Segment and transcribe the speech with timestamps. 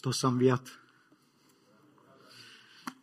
[0.00, 0.80] Hristos a înviat.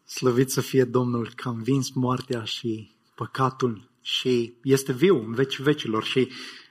[0.05, 5.59] Slăvit să fie Domnul că a învins moartea și păcatul și este viu în veci
[5.59, 6.29] vecilor și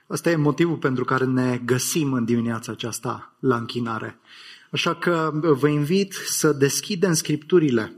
[0.09, 4.19] ăsta e motivul pentru care ne găsim în dimineața aceasta la închinare.
[4.71, 7.95] Așa că vă invit să deschidem scripturile.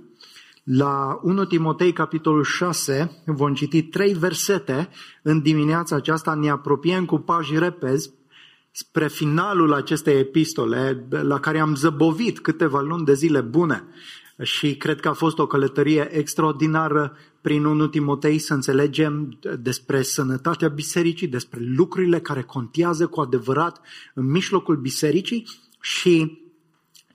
[0.63, 4.89] La 1 Timotei, capitolul 6, vom citi trei versete
[5.21, 8.11] în dimineața aceasta, ne apropiem cu pași repezi
[8.71, 13.83] spre finalul acestei epistole, la care am zăbovit câteva luni de zile bune.
[14.41, 20.67] Și cred că a fost o călătorie extraordinară prin 1 Timotei să înțelegem despre sănătatea
[20.67, 23.81] bisericii, despre lucrurile care contează cu adevărat
[24.13, 25.47] în mijlocul bisericii
[25.81, 26.41] și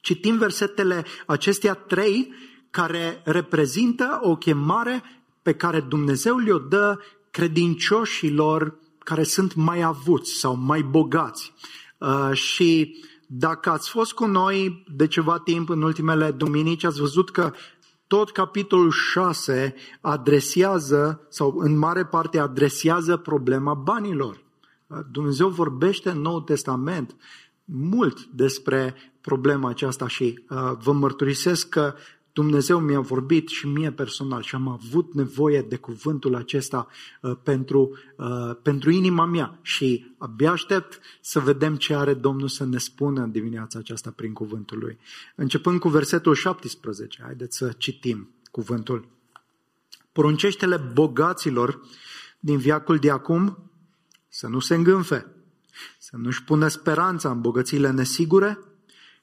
[0.01, 2.33] citim versetele acestea trei
[2.71, 5.03] care reprezintă o chemare
[5.43, 6.99] pe care Dumnezeu le-o dă
[7.31, 11.53] credincioșilor care sunt mai avuți sau mai bogați.
[11.99, 17.31] Uh, și dacă ați fost cu noi de ceva timp în ultimele duminici, ați văzut
[17.31, 17.53] că
[18.07, 24.45] tot capitolul 6 adresează, sau în mare parte adresează problema banilor.
[24.87, 27.17] Uh, Dumnezeu vorbește în Noul Testament
[27.65, 31.95] mult despre problema aceasta și uh, vă mărturisesc că
[32.35, 36.89] Dumnezeu mi-a vorbit și mie personal și am avut nevoie de cuvântul acesta
[37.21, 42.65] uh, pentru, uh, pentru inima mea și abia aștept să vedem ce are Domnul să
[42.65, 44.99] ne spună în dimineața aceasta prin cuvântul Lui.
[45.35, 49.09] Începând cu versetul 17, haideți să citim cuvântul.
[50.13, 51.81] Poruncește-le bogaților
[52.41, 53.71] din viacul de acum
[54.29, 55.27] să nu se îngânfe,
[55.99, 58.59] să nu-și pună speranța în bogățiile nesigure,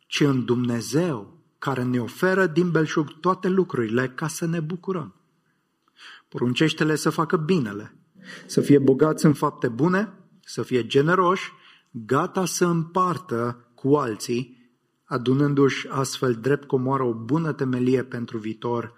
[0.08, 5.16] ci în Dumnezeu care ne oferă din belșug toate lucrurile ca să ne bucurăm.
[6.28, 7.96] Poruncește-le să facă binele,
[8.46, 10.14] să fie bogați în fapte bune,
[10.46, 11.52] să fie generoși,
[11.92, 14.72] gata să împartă cu alții,
[15.04, 18.94] adunându-și astfel drept comoară o bună temelie pentru viitor,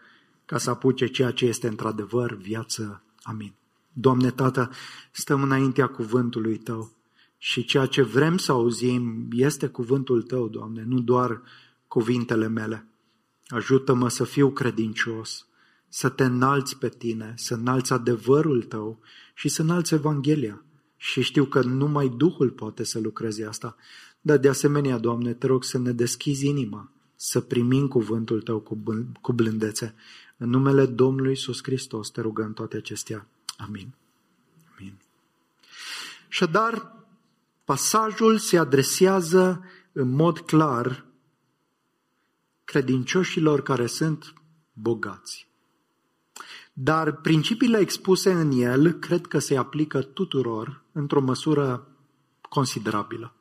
[0.46, 3.04] ca să apuce ceea ce este într-adevăr viață.
[3.22, 3.54] Amin.
[3.94, 4.70] Doamne Tată,
[5.12, 6.92] stăm înaintea cuvântului Tău
[7.38, 11.42] și ceea ce vrem să auzim este cuvântul Tău, Doamne, nu doar
[11.94, 12.88] cuvintele mele.
[13.48, 15.48] Ajută-mă să fiu credincios,
[15.90, 19.00] să te înalți pe tine, să înalți adevărul tău
[19.34, 20.64] și să înalți Evanghelia.
[20.98, 23.76] Și știu că numai Duhul poate să lucreze asta.
[24.22, 28.60] Dar de asemenea, Doamne, te rog să ne deschizi inima, să primim cuvântul Tău
[29.22, 29.96] cu blândețe.
[30.38, 33.28] În numele Domnului Iisus Hristos te rugăm toate acestea.
[33.58, 33.94] Amin.
[34.78, 34.94] Amin.
[36.28, 36.96] Și dar
[37.64, 41.12] pasajul se adresează în mod clar
[42.74, 44.34] credincioșilor care sunt
[44.74, 45.48] bogați.
[46.74, 51.88] Dar principiile expuse în el cred că se aplică tuturor într-o măsură
[52.50, 53.34] considerabilă.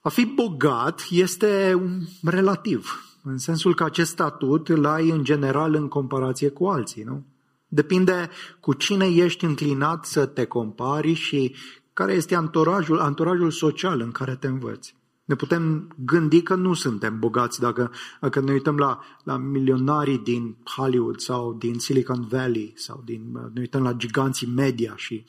[0.00, 5.74] A fi bogat este un relativ, în sensul că acest statut îl ai în general
[5.74, 7.24] în comparație cu alții, nu?
[7.66, 8.30] Depinde
[8.60, 11.54] cu cine ești înclinat să te compari și
[11.92, 14.97] care este anturajul, anturajul social în care te învăți.
[15.28, 20.56] Ne putem gândi că nu suntem bogați dacă, dacă ne uităm la, la milionarii din
[20.76, 25.24] Hollywood sau din Silicon Valley sau din, ne uităm la giganții media și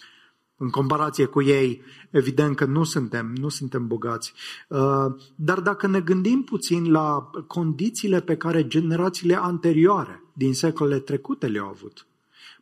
[0.57, 4.33] în comparație cu ei, evident că nu suntem, nu suntem bogați.
[4.67, 11.47] Uh, dar dacă ne gândim puțin la condițiile pe care generațiile anterioare din secolele trecute
[11.47, 12.07] le-au avut,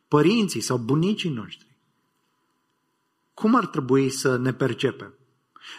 [0.08, 1.76] părinții sau bunicii noștri,
[3.34, 5.14] cum ar trebui să ne percepem?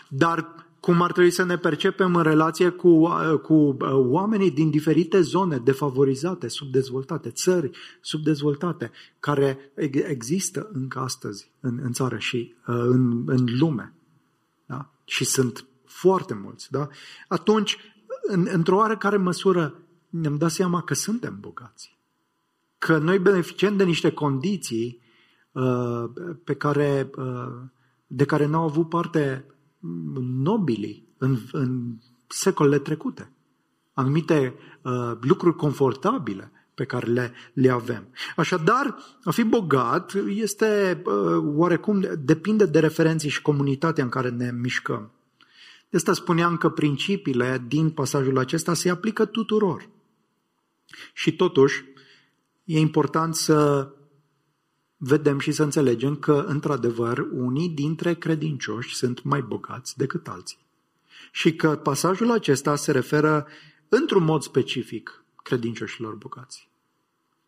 [0.10, 4.70] Dar cum ar trebui să ne percepem în relație cu, uh, cu uh, oamenii din
[4.70, 9.72] diferite zone defavorizate, subdezvoltate, țări subdezvoltate, care
[10.08, 13.94] există încă astăzi în, în țară și uh, în, în lume.
[14.66, 14.90] Da?
[15.06, 16.72] Și sunt foarte mulți.
[16.72, 16.88] Da?
[17.28, 17.78] Atunci,
[18.22, 19.76] în, într-o oarecare măsură,
[20.10, 21.98] ne-am dat seama că suntem bogați.
[22.78, 25.02] Că noi beneficiem de niște condiții
[25.52, 26.04] uh,
[26.44, 27.62] pe care, uh,
[28.08, 29.46] de care n-au avut parte
[30.44, 31.96] nobili în, în
[32.28, 33.32] secolele trecute.
[33.94, 38.08] Anumite uh, lucruri confortabile pe care le, le avem.
[38.36, 44.52] Așadar, a fi bogat este uh, oarecum, depinde de referenții și comunitatea în care ne
[44.52, 45.12] mișcăm.
[45.90, 49.90] De asta spuneam că principiile din pasajul acesta se aplică tuturor.
[51.14, 51.84] Și totuși,
[52.64, 53.90] e important să
[55.02, 60.58] vedem și să înțelegem că, într-adevăr, unii dintre credincioși sunt mai bogați decât alții.
[61.32, 63.48] Și că pasajul acesta se referă
[63.90, 66.70] într-un mod specific credincioșilor bogați.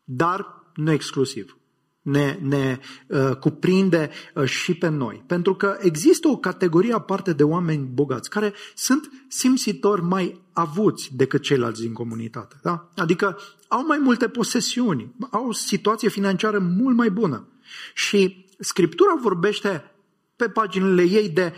[0.04, 1.56] Dar nu exclusiv.
[2.02, 5.24] ne, ne uh, cuprinde uh, și pe noi.
[5.28, 11.42] Pentru că există o categorie aparte de oameni bogați care sunt simțitori mai avuți decât
[11.42, 12.60] ceilalți din comunitate.
[12.64, 12.90] Da?
[12.96, 13.38] Adică
[13.72, 17.48] au mai multe posesiuni, au o situație financiară mult mai bună.
[17.94, 19.92] Și Scriptura vorbește
[20.36, 21.54] pe paginile ei de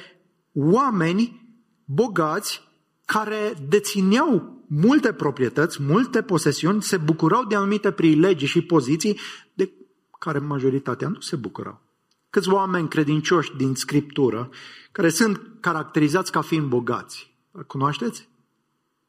[0.54, 2.62] oameni bogați
[3.06, 9.20] care dețineau multe proprietăți, multe posesiuni, se bucurau de anumite privilegii și poziții
[9.54, 9.72] de
[10.20, 11.82] care majoritatea nu se bucurau.
[12.30, 14.50] Câți oameni credincioși din Scriptură
[14.92, 17.36] care sunt caracterizați ca fiind bogați.
[17.68, 18.30] Cunoașteți?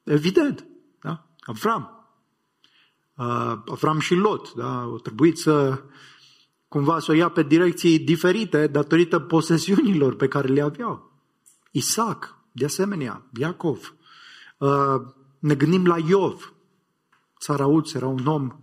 [0.03, 0.67] Evident.
[1.01, 1.27] Da?
[1.41, 1.94] Avram.
[3.15, 4.53] Uh, Avram și Lot.
[4.55, 4.81] Da?
[4.81, 5.83] Au trebuit să
[6.69, 11.13] cumva să o ia pe direcții diferite datorită posesiunilor pe care le aveau.
[11.71, 13.95] Isaac, de asemenea, Iacov.
[14.59, 15.01] Uh,
[15.39, 16.53] ne gândim la Iov.
[17.39, 18.59] Sarauț era un om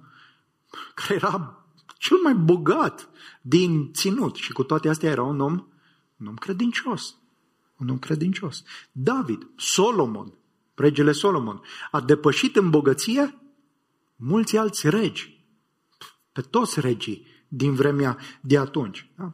[0.93, 1.65] care era
[1.97, 3.09] cel mai bogat
[3.41, 5.67] din ținut și cu toate astea era un om,
[6.19, 7.15] un om credincios.
[7.77, 8.63] Un om credincios.
[8.91, 10.33] David, Solomon,
[10.75, 11.61] regele Solomon,
[11.91, 13.41] a depășit în bogăție
[14.21, 15.45] mulți alți regi,
[16.31, 19.11] pe toți regii din vremea de atunci.
[19.17, 19.33] Da?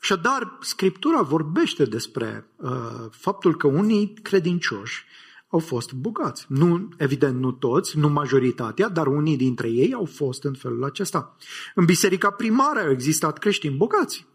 [0.00, 5.04] Așadar, Scriptura vorbește despre uh, faptul că unii credincioși
[5.48, 6.46] au fost bogați.
[6.48, 11.36] Nu, evident, nu toți, nu majoritatea, dar unii dintre ei au fost în felul acesta.
[11.74, 14.26] În biserica primară au existat creștini bogați.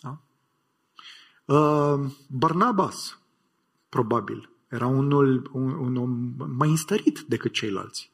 [0.00, 0.22] Da?
[1.54, 3.18] Uh, Barnabas,
[3.88, 8.10] probabil, era unul, un, un om mai înstărit decât ceilalți.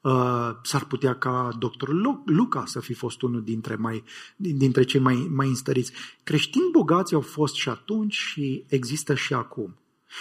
[0.00, 4.04] Uh, s-ar putea ca doctorul Luca să fi fost unul dintre, mai,
[4.36, 5.92] dintre cei mai, mai înstăriți.
[6.22, 9.78] Creștini bogați au fost și atunci și există și acum.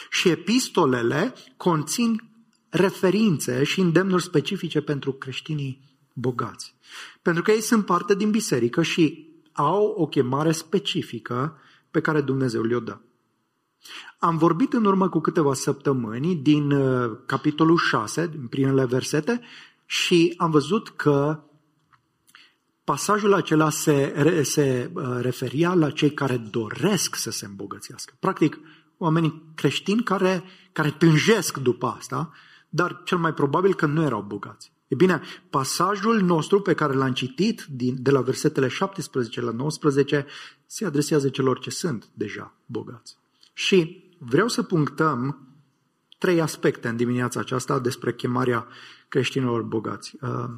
[0.10, 2.30] Și epistolele conțin
[2.70, 5.82] referințe și îndemnuri specifice pentru creștinii
[6.14, 6.76] bogați.
[7.22, 11.58] Pentru că ei sunt parte din biserică și au o chemare specifică
[11.92, 12.98] pe care Dumnezeu le-o dă.
[14.20, 19.42] Am vorbit în urmă cu câteva săptămâni din uh, capitolul 6, din primele versete,
[19.86, 21.44] și am văzut că
[22.84, 28.14] pasajul acela se, se uh, referia la cei care doresc să se îmbogățească.
[28.20, 28.60] Practic,
[28.98, 32.32] oamenii creștini care, care tânjesc după asta,
[32.70, 34.72] dar cel mai probabil că nu erau bogați.
[34.88, 40.26] E bine, pasajul nostru pe care l-am citit din, de la versetele 17 la 19
[40.66, 43.18] se adresează celor ce sunt deja bogați.
[43.60, 45.48] Și vreau să punctăm
[46.18, 48.68] trei aspecte în dimineața aceasta despre chemarea
[49.08, 50.16] creștinilor bogați.
[50.22, 50.50] Uh,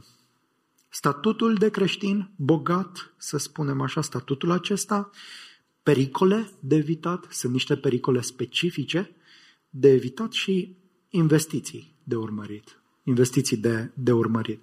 [0.89, 5.09] statutul de creștin bogat, să spunem așa, statutul acesta,
[5.83, 9.15] pericole de evitat, sunt niște pericole specifice
[9.69, 10.75] de evitat și
[11.09, 12.79] investiții de urmărit.
[13.03, 14.61] Investiții de, de urmărit.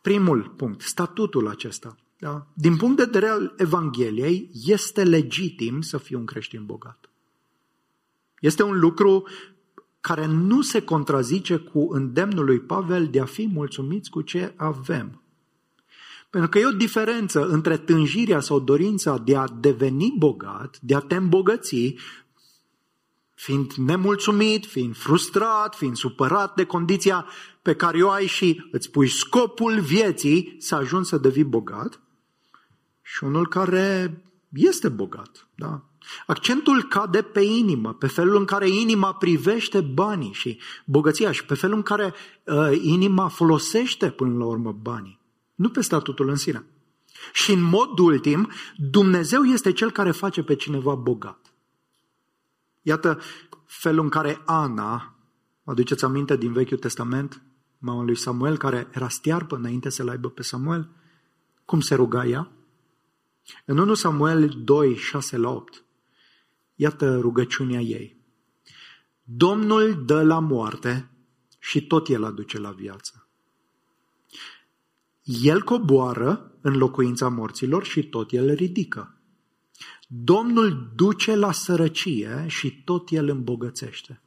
[0.00, 1.96] Primul punct, statutul acesta.
[2.18, 2.46] Da?
[2.54, 7.10] Din punct de vedere al Evangheliei, este legitim să fii un creștin bogat.
[8.40, 9.26] Este un lucru
[10.00, 15.22] care nu se contrazice cu îndemnul lui Pavel de a fi mulțumiți cu ce avem.
[16.30, 21.00] Pentru că e o diferență între tânjirea sau dorința de a deveni bogat, de a
[21.00, 21.94] te îmbogăți,
[23.34, 27.26] fiind nemulțumit, fiind frustrat, fiind supărat de condiția
[27.62, 32.00] pe care o ai și îți pui scopul vieții să ajungi să devii bogat,
[33.14, 35.48] și unul care este bogat.
[35.54, 35.82] Da?
[36.26, 41.54] Accentul cade pe inimă, pe felul în care inima privește banii și bogăția și pe
[41.54, 45.20] felul în care uh, inima folosește până la urmă banii,
[45.54, 46.64] nu pe statutul în sine.
[47.32, 51.52] Și în mod ultim, Dumnezeu este cel care face pe cineva bogat.
[52.82, 53.20] Iată
[53.64, 55.14] felul în care Ana,
[55.64, 57.42] aduceți aminte din Vechiul Testament,
[57.78, 60.88] mama lui Samuel, care era stiarpă înainte să-l aibă pe Samuel,
[61.64, 62.52] cum se ruga ea?
[63.64, 65.84] În 1 Samuel 2, 6 la 8,
[66.74, 68.16] Iată rugăciunea ei.
[69.22, 71.10] Domnul dă la moarte
[71.58, 73.28] și tot El aduce la viață.
[75.22, 79.20] El coboară în locuința morților și tot El ridică.
[80.06, 84.22] Domnul duce la sărăcie și tot El îmbogățește.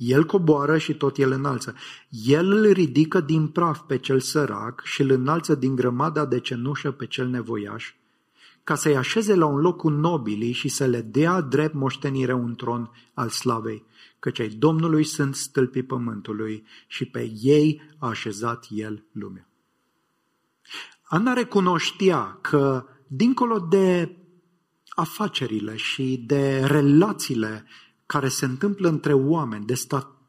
[0.00, 1.74] El coboară și tot El înalță.
[2.08, 6.90] El îl ridică din praf pe cel sărac și îl înalță din grămada de cenușă
[6.90, 7.94] pe cel nevoiaș
[8.64, 12.54] ca să-i așeze la un loc cu nobilii și să le dea drept moștenire un
[12.54, 13.84] tron al slavei,
[14.18, 19.48] căci ai Domnului sunt stâlpii pământului și pe ei a așezat el lumea.
[21.02, 24.16] Ana recunoștea că, dincolo de
[24.88, 27.64] afacerile și de relațiile
[28.10, 29.74] care se întâmplă între oameni, de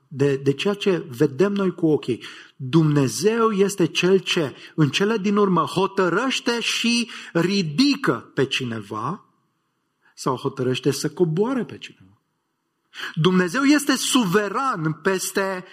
[0.07, 2.23] de, de ceea ce vedem noi cu ochii.
[2.55, 9.25] Dumnezeu este cel ce în cele din urmă hotărăște și ridică pe cineva
[10.15, 12.21] sau hotărăște să coboare pe cineva.
[13.15, 15.65] Dumnezeu este suveran peste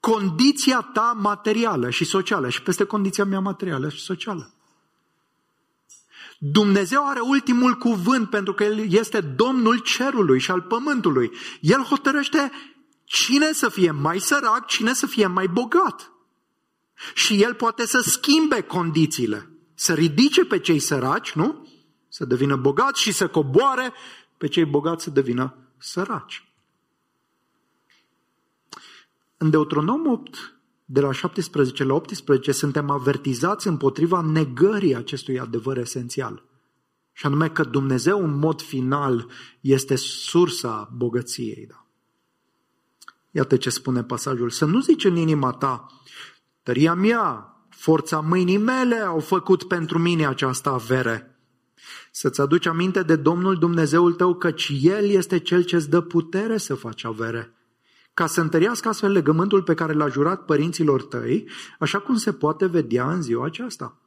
[0.00, 4.53] condiția ta materială și socială și peste condiția mea materială și socială.
[6.38, 11.30] Dumnezeu are ultimul cuvânt pentru că El este Domnul cerului și al pământului.
[11.60, 12.50] El hotărăște
[13.04, 16.12] cine să fie mai sărac, cine să fie mai bogat.
[17.14, 21.68] Și El poate să schimbe condițiile, să ridice pe cei săraci, nu?
[22.08, 23.92] Să devină bogați și să coboare
[24.36, 26.48] pe cei bogați să devină săraci.
[29.36, 30.53] În Deuteronom 8,
[30.84, 36.44] de la 17 la 18, suntem avertizați împotriva negării acestui adevăr esențial.
[37.12, 41.66] Și anume că Dumnezeu, în mod final, este sursa bogăției.
[41.68, 41.86] Da?
[43.30, 44.50] Iată ce spune pasajul.
[44.50, 45.86] Să nu zici în inima ta,
[46.62, 51.38] tăria mea, forța mâinii mele au făcut pentru mine această avere.
[52.10, 56.56] Să-ți aduci aminte de Domnul Dumnezeul tău, căci El este Cel ce îți dă putere
[56.56, 57.54] să faci avere
[58.14, 62.66] ca să întărească astfel legământul pe care l-a jurat părinților tăi, așa cum se poate
[62.66, 63.98] vedea în ziua aceasta.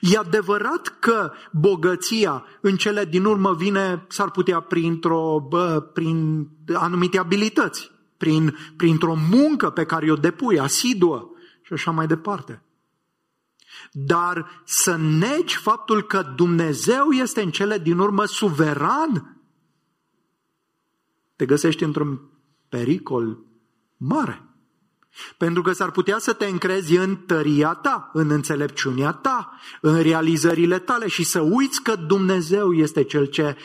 [0.00, 7.18] E adevărat că bogăția în cele din urmă vine, s-ar putea, printr-o, bă, prin anumite
[7.18, 11.30] abilități, prin, printr-o muncă pe care o depui, asiduă
[11.62, 12.62] și așa mai departe.
[13.92, 19.40] Dar să negi faptul că Dumnezeu este în cele din urmă suveran,
[21.36, 22.30] te găsești într-un
[22.70, 23.38] pericol
[23.96, 24.44] mare.
[25.36, 30.78] Pentru că s-ar putea să te încrezi în tăria ta, în înțelepciunea ta, în realizările
[30.78, 33.56] tale și să uiți că Dumnezeu este Cel ce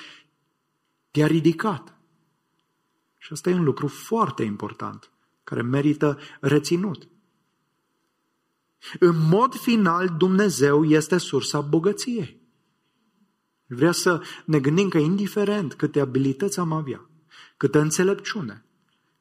[1.12, 1.98] te-a ridicat.
[3.18, 5.12] Și asta e un lucru foarte important,
[5.44, 7.08] care merită reținut.
[9.00, 12.42] În mod final, Dumnezeu este sursa bogăției.
[13.66, 17.10] Vrea să ne gândim că indiferent câte abilități am avea,
[17.58, 18.66] câtă înțelepciune,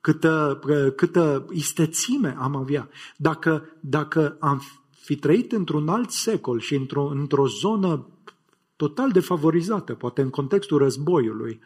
[0.05, 0.61] câtă,
[0.97, 2.89] câtă istețime am avea.
[3.17, 8.07] Dacă, dacă am fi trăit într-un alt secol și într-o, într-o zonă
[8.77, 11.61] total defavorizată, poate în contextul războiului,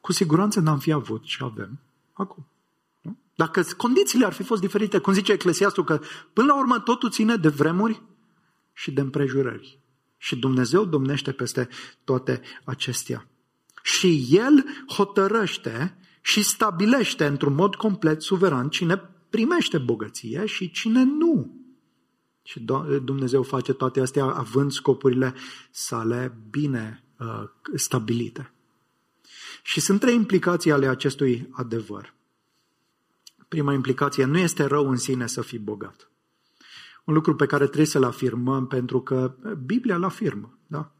[0.00, 1.78] cu siguranță n-am fi avut ce avem
[2.12, 2.46] acum.
[3.00, 3.16] Nu?
[3.34, 6.00] Dacă condițiile ar fi fost diferite, cum zice Eclesiastul, că
[6.32, 8.02] până la urmă totul ține de vremuri
[8.72, 9.78] și de împrejurări.
[10.16, 11.68] Și Dumnezeu domnește peste
[12.04, 13.28] toate acestea.
[13.82, 18.96] Și El hotărăște și stabilește într-un mod complet suveran cine
[19.30, 21.56] primește bogăție și cine nu.
[22.42, 22.60] Și
[23.04, 25.34] Dumnezeu face toate astea având scopurile
[25.70, 27.26] sale bine uh,
[27.74, 28.52] stabilite.
[29.62, 32.14] Și sunt trei implicații ale acestui adevăr.
[33.48, 36.10] Prima implicație, nu este rău în sine să fii bogat.
[37.04, 40.58] Un lucru pe care trebuie să-l afirmăm pentru că Biblia îl afirmă.
[40.66, 40.92] Da?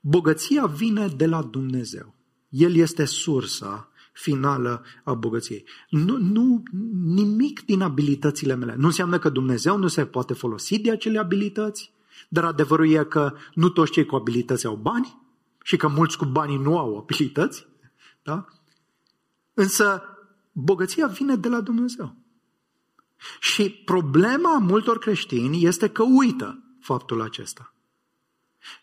[0.00, 2.14] Bogăția vine de la Dumnezeu.
[2.48, 5.64] El este sursa finală a bogăției.
[5.88, 6.62] Nu, nu
[7.04, 8.74] nimic din abilitățile mele.
[8.74, 11.92] Nu înseamnă că Dumnezeu nu se poate folosi de acele abilități,
[12.28, 15.22] dar adevărul e că nu toți cei cu abilități au bani
[15.62, 17.66] și că mulți cu banii nu au abilități.
[18.22, 18.44] Da?
[19.54, 20.02] Însă
[20.52, 22.14] bogăția vine de la Dumnezeu.
[23.40, 27.74] Și problema multor creștini este că uită faptul acesta.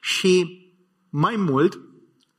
[0.01, 0.63] Și
[1.09, 1.79] mai mult,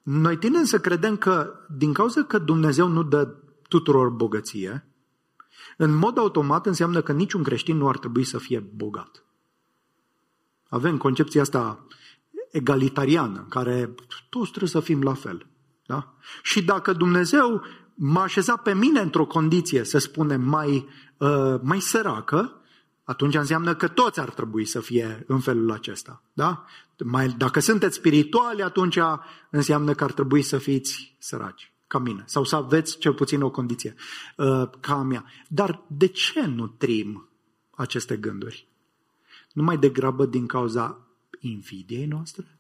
[0.07, 3.35] noi tindem să credem că din cauza că Dumnezeu nu dă
[3.69, 4.89] tuturor bogăție,
[5.77, 9.25] în mod automat înseamnă că niciun creștin nu ar trebui să fie bogat.
[10.69, 11.87] Avem concepția asta
[12.51, 13.95] egalitariană, în care
[14.29, 15.47] toți trebuie să fim la fel.
[15.87, 16.15] Da?
[16.43, 17.63] Și dacă Dumnezeu
[17.95, 22.61] m-a așezat pe mine într-o condiție, să spunem, mai, uh, mai săracă,
[23.07, 26.23] atunci înseamnă că toți ar trebui să fie în felul acesta.
[26.33, 26.65] Da?
[27.05, 28.99] Mai, dacă sunteți spirituali, atunci
[29.51, 33.51] înseamnă că ar trebui să fiți săraci, ca mine, sau să aveți cel puțin o
[33.51, 33.95] condiție
[34.37, 35.25] uh, ca a mea.
[35.49, 37.29] Dar de ce nu trim
[37.71, 38.69] aceste gânduri?
[39.53, 41.07] Numai degrabă din cauza
[41.41, 42.59] invidiei noastre?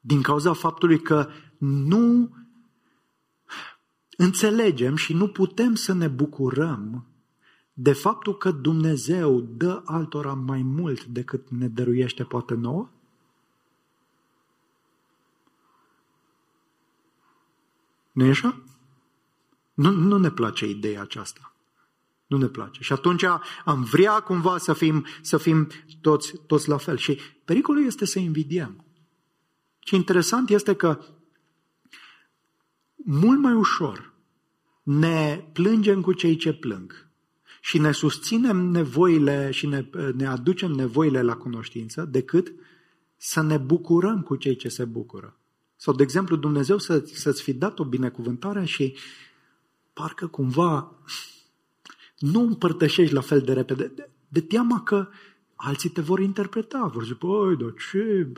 [0.00, 2.36] Din cauza faptului că nu
[4.16, 7.06] înțelegem și nu putem să ne bucurăm
[7.74, 12.88] de faptul că Dumnezeu dă altora mai mult decât ne dăruiește poate nouă?
[18.12, 18.62] Nu e așa?
[19.74, 21.54] Nu, nu ne place ideea aceasta.
[22.26, 22.82] Nu ne place.
[22.82, 23.24] Și atunci
[23.64, 25.68] am vrea cumva să fim, să fim
[26.00, 26.96] toți, toți la fel.
[26.96, 28.84] Și pericolul este să invidiem.
[29.78, 31.04] Ce interesant este că
[32.94, 34.12] mult mai ușor
[34.82, 37.03] ne plângem cu cei ce plâng
[37.64, 42.52] și ne susținem nevoile și ne, ne aducem nevoile la cunoștință decât
[43.16, 45.36] să ne bucurăm cu cei ce se bucură.
[45.76, 48.96] Sau, de exemplu, Dumnezeu să, să-ți fi dat o binecuvântare și
[49.92, 50.92] parcă cumva
[52.18, 55.08] nu împărtășești la fel de repede, de, de teama că
[55.54, 58.32] alții te vor interpreta, vor zice, păi, dar ce,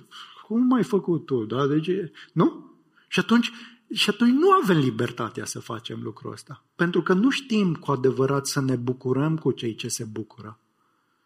[0.46, 2.12] cum ai făcut tu, da, de ce?
[2.32, 2.74] Nu?
[3.08, 3.50] Și atunci,
[3.92, 6.64] și atunci nu avem libertatea să facem lucrul ăsta.
[6.74, 10.58] Pentru că nu știm cu adevărat să ne bucurăm cu cei ce se bucură.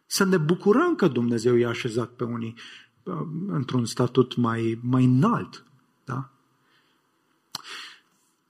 [0.07, 2.55] Să ne bucurăm că Dumnezeu i-a așezat pe unii
[3.03, 5.65] uh, într-un statut mai, mai înalt.
[6.05, 6.31] Da?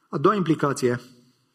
[0.08, 1.00] A doua implicație,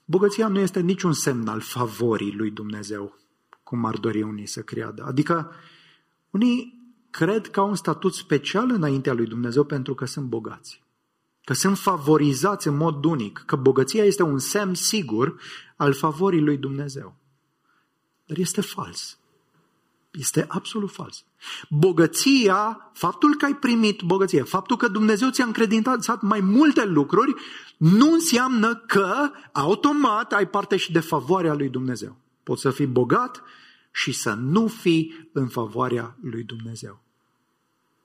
[0.06, 3.18] bogăția nu este niciun semn al favorii lui Dumnezeu,
[3.64, 5.04] cum ar dori unii să creadă.
[5.04, 5.52] Adică
[6.30, 10.85] unii cred că au un statut special înaintea lui Dumnezeu pentru că sunt bogați.
[11.46, 15.40] Că sunt favorizați în mod unic, că bogăția este un semn sigur
[15.76, 17.16] al favorii lui Dumnezeu.
[18.26, 19.20] Dar este fals.
[20.12, 21.26] Este absolut fals.
[21.70, 27.34] Bogăția, faptul că ai primit bogăție, faptul că Dumnezeu ți-a încredințat mai multe lucruri,
[27.78, 32.18] nu înseamnă că automat ai parte și de favoarea lui Dumnezeu.
[32.44, 33.44] Poți să fii bogat
[33.92, 37.02] și să nu fii în favoarea lui Dumnezeu.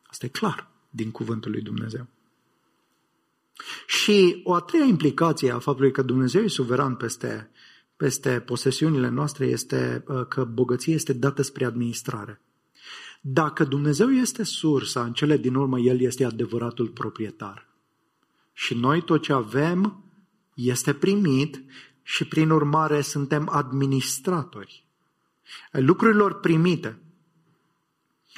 [0.06, 2.06] Asta e clar din cuvântul lui Dumnezeu.
[3.86, 7.50] Și o a treia implicație a faptului că Dumnezeu e suveran peste,
[7.96, 12.40] peste posesiunile noastre este uh, că bogăția este dată spre administrare.
[13.20, 17.68] Dacă Dumnezeu este sursa, în cele din urmă El este adevăratul proprietar.
[18.52, 20.04] Și noi tot ce avem
[20.54, 21.62] este primit
[22.02, 24.88] și prin urmare suntem administratori
[25.72, 26.98] ai lucrurilor primite.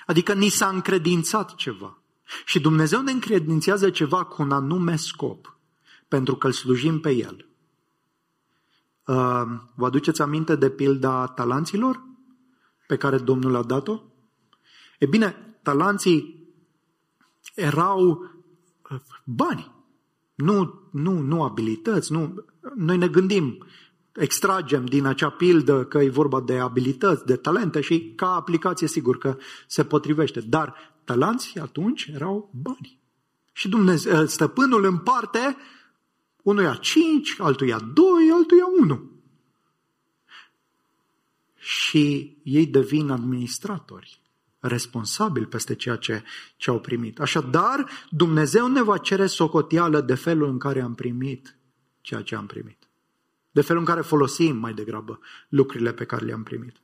[0.07, 2.02] Adică ni s-a încredințat ceva.
[2.45, 5.59] Și Dumnezeu ne încredințează ceva cu un anume scop,
[6.09, 7.47] pentru că îl slujim pe El.
[9.07, 9.43] Uh,
[9.75, 12.03] vă aduceți aminte de pilda talanților
[12.87, 14.01] pe care Domnul a dat-o?
[14.99, 16.47] E bine, talanții
[17.55, 18.09] erau
[18.91, 19.73] uh, bani,
[20.35, 22.13] nu, nu, nu abilități.
[22.13, 22.45] Nu.
[22.77, 23.67] Noi ne gândim,
[24.13, 29.19] extragem din acea pildă că e vorba de abilități, de talente și ca aplicație sigur
[29.19, 30.41] că se potrivește.
[30.41, 32.99] Dar talanții atunci erau bani.
[33.53, 35.57] Și Dumnezeu, ă, stăpânul împarte
[36.43, 39.11] unuia cinci, altuia doi, altuia unu.
[41.57, 44.21] Și ei devin administratori,
[44.59, 46.23] responsabili peste ceea ce,
[46.57, 47.21] ce au primit.
[47.21, 51.57] Așadar, Dumnezeu ne va cere socoteală de felul în care am primit
[52.01, 52.83] ceea ce am primit
[53.53, 56.77] de felul în care folosim mai degrabă lucrurile pe care le-am primit.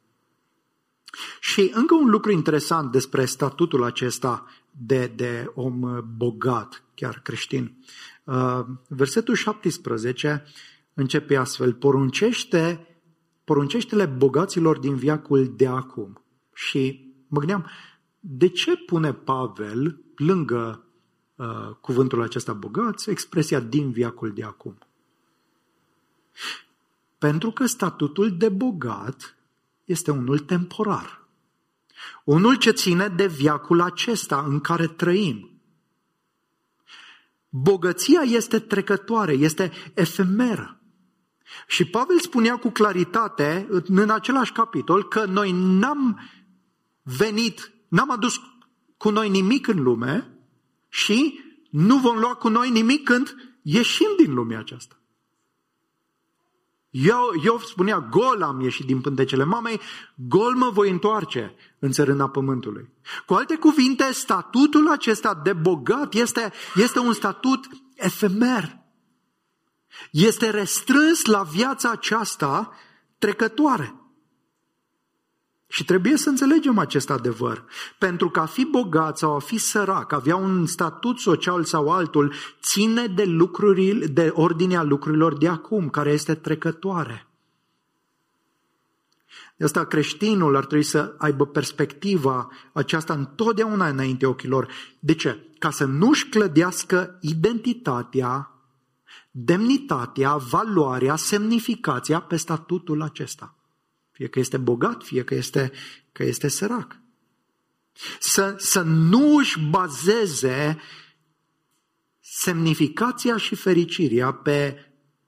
[1.41, 7.77] Și încă un lucru interesant despre statutul acesta de, de om bogat, chiar creștin.
[8.25, 10.45] Uh, versetul 17
[10.95, 12.87] începe astfel, poruncește,
[13.45, 16.23] poruncește-le bogaților din viacul de acum.
[16.55, 17.71] Și mă gândeam,
[18.21, 20.85] de ce pune Pavel lângă
[21.37, 24.79] uh, cuvântul acesta bogați expresia din viacul de acum?
[27.19, 29.38] Pentru că statutul de bogat
[29.89, 31.29] este unul temporar.
[32.25, 35.51] Unul ce ține de viacul acesta în care trăim.
[37.49, 40.81] Bogăția este trecătoare, este efemeră.
[41.67, 46.21] Și Pavel spunea cu claritate în același capitol că noi n-am
[47.03, 48.41] venit, n-am adus
[48.97, 50.39] cu noi nimic în lume
[50.89, 54.98] și nu vom lua cu noi nimic când ieșim din lumea aceasta.
[57.05, 59.81] Eu, eu spunea, gol am ieșit din pântecele mamei,
[60.15, 62.93] gol mă voi întoarce în țărâna pământului.
[63.27, 68.79] Cu alte cuvinte, statutul acesta de bogat este, este un statut efemer.
[70.11, 72.73] Este restrâns la viața aceasta
[73.19, 73.98] trecătoare.
[75.71, 77.65] Și trebuie să înțelegem acest adevăr.
[77.99, 82.35] Pentru că a fi bogat sau a fi sărac, avea un statut social sau altul,
[82.61, 87.29] ține de, lucruri, de ordinea lucrurilor de acum, care este trecătoare.
[89.57, 94.69] De asta creștinul ar trebui să aibă perspectiva aceasta întotdeauna înainte ochilor.
[94.99, 95.47] De ce?
[95.59, 98.51] Ca să nu-și clădească identitatea,
[99.31, 103.58] demnitatea, valoarea, semnificația pe statutul acesta.
[104.19, 105.73] Fie că este bogat, fie că este,
[106.13, 107.01] că este sărac.
[108.19, 110.79] Să, să nu își bazeze
[112.21, 114.87] semnificația și fericirea pe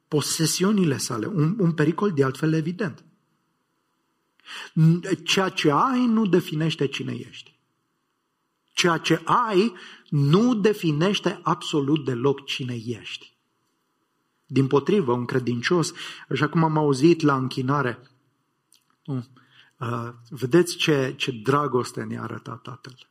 [0.08, 3.04] posesiunile sale, un, un pericol de altfel evident.
[5.24, 7.58] Ceea ce ai nu definește cine ești.
[8.72, 9.72] Ceea ce ai
[10.08, 13.36] nu definește absolut deloc cine ești.
[14.46, 15.92] Din potrivă, un credincios,
[16.28, 18.08] așa cum am auzit la închinare, uh,
[20.28, 23.08] vedeți ce, ce dragoste ne-a arătat Tatăl.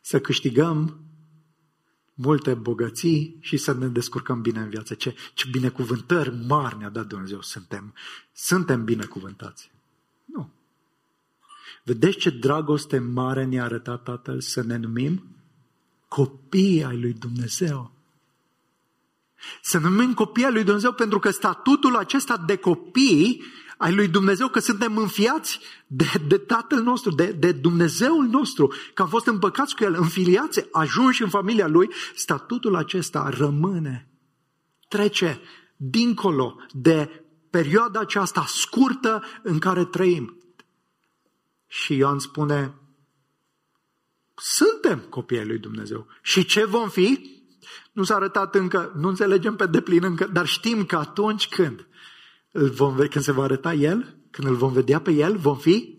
[0.00, 1.00] Să câștigăm
[2.14, 4.94] multe bogății și să ne descurcăm bine în viață.
[4.94, 7.40] Ce, ce binecuvântări mari ne-a dat Dumnezeu.
[7.40, 7.94] Suntem,
[8.32, 9.70] suntem binecuvântați.
[10.24, 10.50] Nu.
[11.84, 15.36] Vedeți ce dragoste mare ne-a arătat Tatăl să ne numim
[16.08, 17.92] copii ai lui Dumnezeu.
[19.62, 23.42] Să numim copii ai lui Dumnezeu pentru că statutul acesta de copii
[23.80, 29.02] ai lui Dumnezeu, că suntem înfiați de, de Tatăl nostru, de, de Dumnezeul nostru, că
[29.02, 34.08] am fost împăcați cu El, înfiliați, ajunși în familia Lui, statutul acesta rămâne,
[34.88, 35.40] trece
[35.76, 40.42] dincolo de perioada aceasta scurtă în care trăim.
[41.66, 42.74] Și Ioan spune,
[44.34, 46.06] suntem copiii lui Dumnezeu.
[46.22, 47.38] Și ce vom fi?
[47.92, 51.86] Nu s-a arătat încă, nu înțelegem pe deplin încă, dar știm că atunci când
[52.50, 55.56] îl vom vedea, când se va arăta El, când îl vom vedea pe El, vom
[55.56, 55.98] fi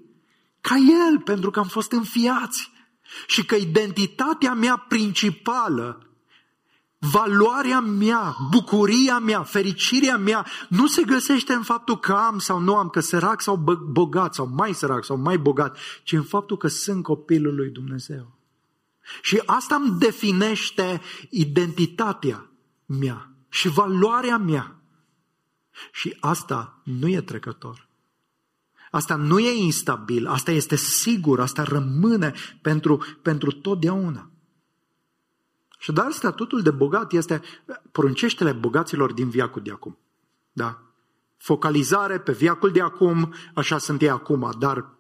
[0.62, 0.76] ca
[1.10, 2.72] El, pentru că am fost înfiați.
[3.28, 6.06] Și că identitatea mea principală,
[6.98, 12.76] valoarea mea, bucuria mea, fericirea mea, nu se găsește în faptul că am sau nu
[12.76, 13.56] am, că sărac sau
[13.92, 18.40] bogat, sau mai sărac sau mai bogat, ci în faptul că sunt copilul lui Dumnezeu.
[19.22, 22.50] Și asta îmi definește identitatea
[22.86, 24.81] mea și valoarea mea.
[25.92, 27.90] Și asta nu e trecător.
[28.92, 34.32] Asta nu e instabil, asta este sigur, asta rămâne pentru, pentru totdeauna.
[35.80, 37.42] Și dar statutul de bogat este
[37.92, 39.98] porunceștele bogaților din viacul de acum.
[40.52, 40.82] Da?
[41.38, 44.98] Focalizare pe viacul de acum, așa sunt ei acum, dar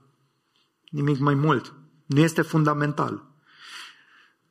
[0.89, 1.73] nimic mai mult.
[2.05, 3.29] Nu este fundamental.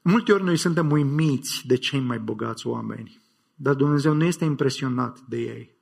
[0.03, 3.21] Multe ori noi suntem uimiți de cei mai bogați oameni,
[3.55, 5.79] dar Dumnezeu nu este impresionat de ei.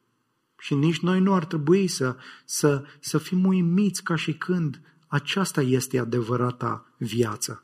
[0.59, 5.62] Și nici noi nu ar trebui să, să, să fim uimiți ca și când aceasta
[5.62, 7.62] este adevărata viață.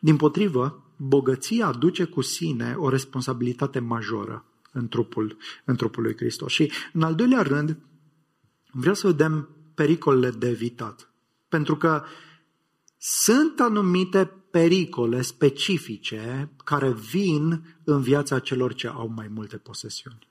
[0.00, 6.52] Din potrivă, bogăția aduce cu sine o responsabilitate majoră în trupul, în trupul lui Hristos.
[6.52, 7.78] Și în al doilea rând,
[8.70, 11.10] vreau să vedem pericolele de evitat.
[11.48, 12.04] Pentru că
[12.98, 20.26] sunt anumite pericole specifice care vin în viața celor ce au mai multe posesiuni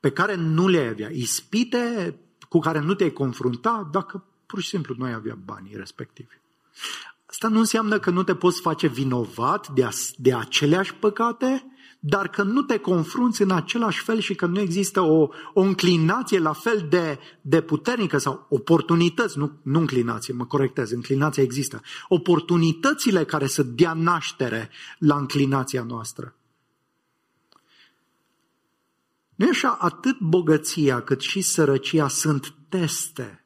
[0.00, 4.94] pe care nu le avea, ispite cu care nu te-ai confrunta dacă pur și simplu
[4.98, 6.40] nu ai avea banii respectivi.
[7.26, 11.64] Asta nu înseamnă că nu te poți face vinovat de, a, de aceleași păcate,
[12.00, 16.38] dar că nu te confrunți în același fel și că nu există o, o înclinație
[16.38, 23.24] la fel de, de puternică sau oportunități, nu, nu înclinație, mă corectez, înclinația există, oportunitățile
[23.24, 26.37] care să dea naștere la înclinația noastră.
[29.38, 33.44] Nu e așa, atât bogăția cât și sărăcia sunt teste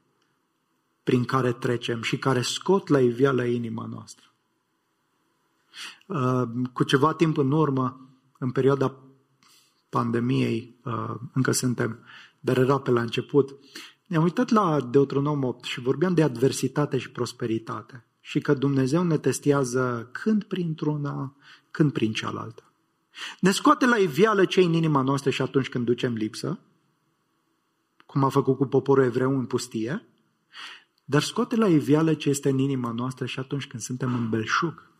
[1.02, 4.32] prin care trecem și care scot la iveală inima noastră.
[6.06, 8.96] Uh, cu ceva timp în urmă, în perioada
[9.88, 11.98] pandemiei, uh, încă suntem,
[12.40, 13.58] dar era pe la început,
[14.06, 19.18] ne-am uitat la Deuteronom 8 și vorbeam de adversitate și prosperitate și că Dumnezeu ne
[19.18, 21.36] testează când printr-una,
[21.70, 22.71] când prin cealaltă.
[23.40, 26.58] Ne scoate la iveală ce în inima noastră și atunci când ducem lipsă,
[28.06, 30.06] cum a făcut cu poporul evreu în pustie,
[31.04, 34.90] dar scoate la iveală ce este în inima noastră și atunci când suntem în belșug.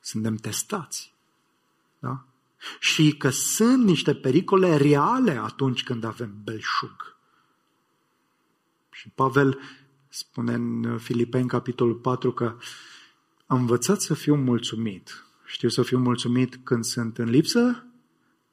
[0.00, 1.14] Suntem testați.
[1.98, 2.24] Da?
[2.80, 7.16] Și că sunt niște pericole reale atunci când avem belșug.
[8.90, 9.60] Și Pavel
[10.08, 12.56] spune în Filipeni, capitolul 4, că
[13.46, 17.86] am învățat să fiu mulțumit știu să fiu mulțumit când sunt în lipsă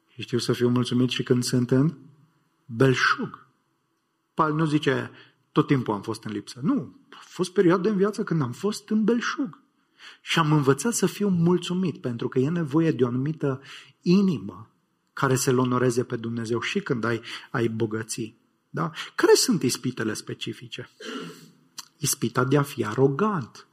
[0.08, 1.94] și știu să fiu mulțumit și când sunt în
[2.64, 3.46] belșug.
[4.34, 5.10] Paul nu zice,
[5.52, 6.60] tot timpul am fost în lipsă.
[6.62, 9.60] Nu, a fost perioade în viață când am fost în belșug.
[10.20, 13.62] Și am învățat să fiu mulțumit, pentru că e nevoie de o anumită
[14.02, 14.70] inimă
[15.12, 18.38] care să-L onoreze pe Dumnezeu și când ai, ai bogății.
[18.70, 18.90] Da?
[19.14, 20.90] Care sunt ispitele specifice?
[21.96, 23.66] Ispita de a fi arogant.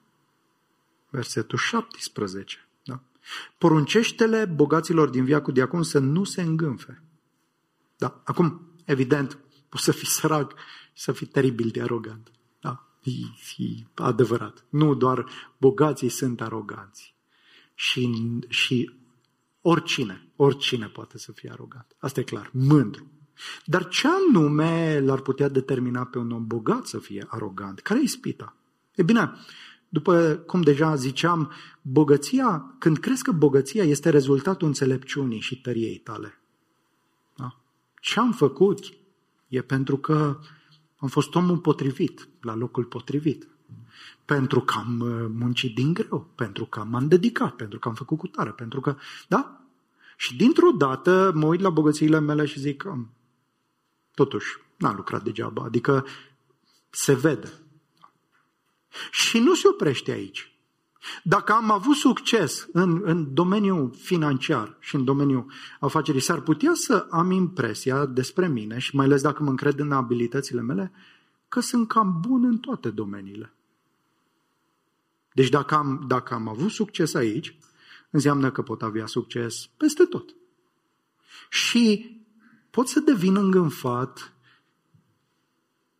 [1.10, 2.63] Versetul 17.
[3.58, 7.04] Poruncește-le bogaților din viacul de acum să nu se îngânfe.
[7.98, 9.38] Da, acum, evident,
[9.70, 10.54] poți să fii sărac
[10.94, 12.32] și să fii teribil de arogant.
[12.60, 13.12] Da, e,
[13.64, 14.66] e adevărat.
[14.70, 15.26] Nu doar
[15.58, 17.16] bogații sunt aroganți.
[17.76, 18.10] Și,
[18.48, 18.92] și
[19.62, 21.96] oricine, oricine poate să fie arogant.
[22.00, 23.12] Asta e clar, mândru.
[23.66, 27.80] Dar ce anume l-ar putea determina pe un om bogat să fie arogant?
[27.80, 28.56] Care e ispita?
[28.96, 29.32] E bine,
[29.94, 31.52] După cum deja ziceam,
[31.82, 36.42] bogăția, când crezi că bogăția este rezultatul înțelepciunii și tăriei tale.
[37.36, 37.60] Da?
[38.02, 38.94] Ce am făcut
[39.48, 40.40] e pentru că
[40.98, 43.48] am fost omul potrivit, la locul potrivit.
[44.26, 48.18] Pentru că am uh, muncit din greu, pentru că m-am dedicat, pentru că am făcut
[48.18, 48.96] cu tare, pentru că,
[49.28, 49.62] da?
[50.18, 52.86] Și dintr-o dată mă uit la bogățiile mele și zic,
[54.14, 56.06] totuși, n-am lucrat degeaba, adică
[56.90, 57.63] se vede.
[59.12, 60.54] Și nu se oprește aici.
[61.24, 67.08] Dacă am avut succes în, în domeniul financiar și în domeniul afacerii, s-ar putea să
[67.10, 70.92] am impresia despre mine și mai ales dacă mă încred în abilitățile mele,
[71.48, 73.54] că sunt cam bun în toate domeniile.
[75.34, 77.58] Deci dacă am, dacă am avut succes aici,
[78.10, 80.36] înseamnă că pot avea succes peste tot.
[81.50, 82.18] Și
[82.70, 84.34] pot să devin îngânfat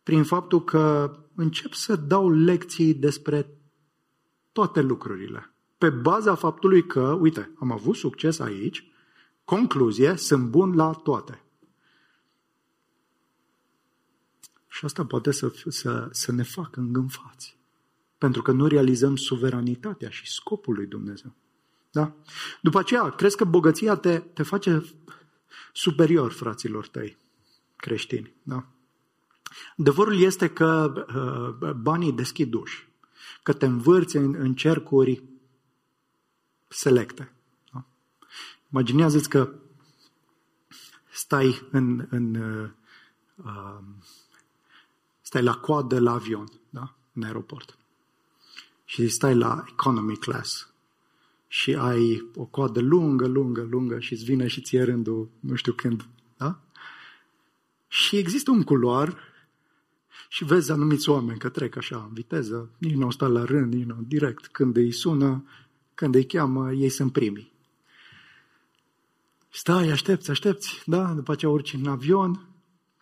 [0.02, 3.48] prin faptul că încep să dau lecții despre
[4.52, 5.54] toate lucrurile.
[5.78, 8.88] Pe baza faptului că, uite, am avut succes aici,
[9.44, 11.42] concluzie, sunt bun la toate.
[14.68, 17.58] Și asta poate să, să, să ne facă îngânfați.
[18.18, 21.34] Pentru că nu realizăm suveranitatea și scopul lui Dumnezeu.
[21.90, 22.12] Da?
[22.62, 24.84] După aceea, crezi că bogăția te, te face
[25.72, 27.16] superior fraților tăi
[27.76, 28.34] creștini.
[28.42, 28.66] Da?
[29.78, 30.92] Adevărul este că
[31.62, 32.88] uh, banii deschid uși,
[33.42, 35.22] că te învârți în, în cercuri
[36.68, 37.32] selecte.
[37.72, 37.84] Da?
[38.70, 39.52] Imaginează-ți că
[41.10, 42.70] stai în, în uh,
[43.44, 43.78] uh,
[45.20, 46.94] stai la coadă la avion, da?
[47.12, 47.78] în aeroport.
[48.84, 50.68] Și stai la economy class
[51.48, 55.72] și ai o coadă lungă, lungă, lungă și îți vine și ție rândul nu știu
[55.72, 56.06] când.
[56.36, 56.60] Da?
[57.88, 59.18] Și există un culoar
[60.28, 63.86] și vezi anumiți oameni că trec așa în viteză, nici nu stau la rând, nici
[63.86, 64.46] nu direct.
[64.46, 65.44] Când îi sună,
[65.94, 67.52] când îi cheamă, ei sunt primii.
[69.50, 71.12] Stai, aștepți, aștepți, da?
[71.12, 72.46] După aceea urci în avion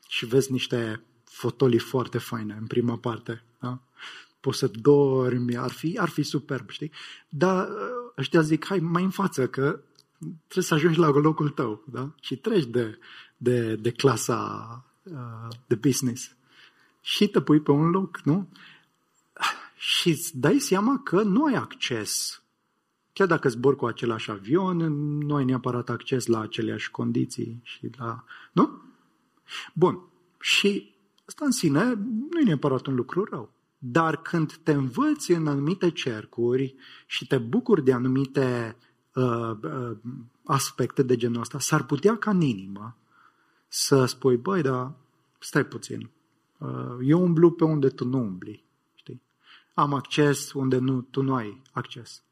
[0.08, 3.42] și vezi niște fotolii foarte faine în prima parte.
[3.60, 3.80] Da?
[4.40, 6.90] Poți să dormi, ar fi, ar fi superb, știi?
[7.28, 7.68] Dar
[8.18, 9.80] ăștia zic, hai mai în față, că
[10.18, 12.10] trebuie să ajungi la locul tău, da?
[12.20, 12.98] Și treci de,
[13.36, 16.34] de, de clasa uh, de business.
[17.02, 18.48] Și te pui pe un loc, nu?
[19.76, 22.42] Și îți dai seama că nu ai acces.
[23.12, 24.76] Chiar dacă zbori cu același avion,
[25.18, 28.24] nu ai neapărat acces la aceleași condiții și la...
[28.52, 28.82] Nu?
[29.74, 30.00] Bun.
[30.40, 31.84] Și asta în sine
[32.30, 33.50] nu e neapărat un lucru rău.
[33.78, 36.74] Dar când te învăți în anumite cercuri
[37.06, 38.76] și te bucuri de anumite
[39.14, 39.96] uh, uh,
[40.44, 42.96] aspecte de genul ăsta, s-ar putea ca în inimă
[43.68, 44.92] să spui, băi, dar
[45.38, 46.21] stai puțin, uh,
[47.02, 48.64] eu umblu pe unde tu nu umbli.
[48.94, 49.22] Știi?
[49.74, 52.22] Am acces unde nu, tu nu ai acces.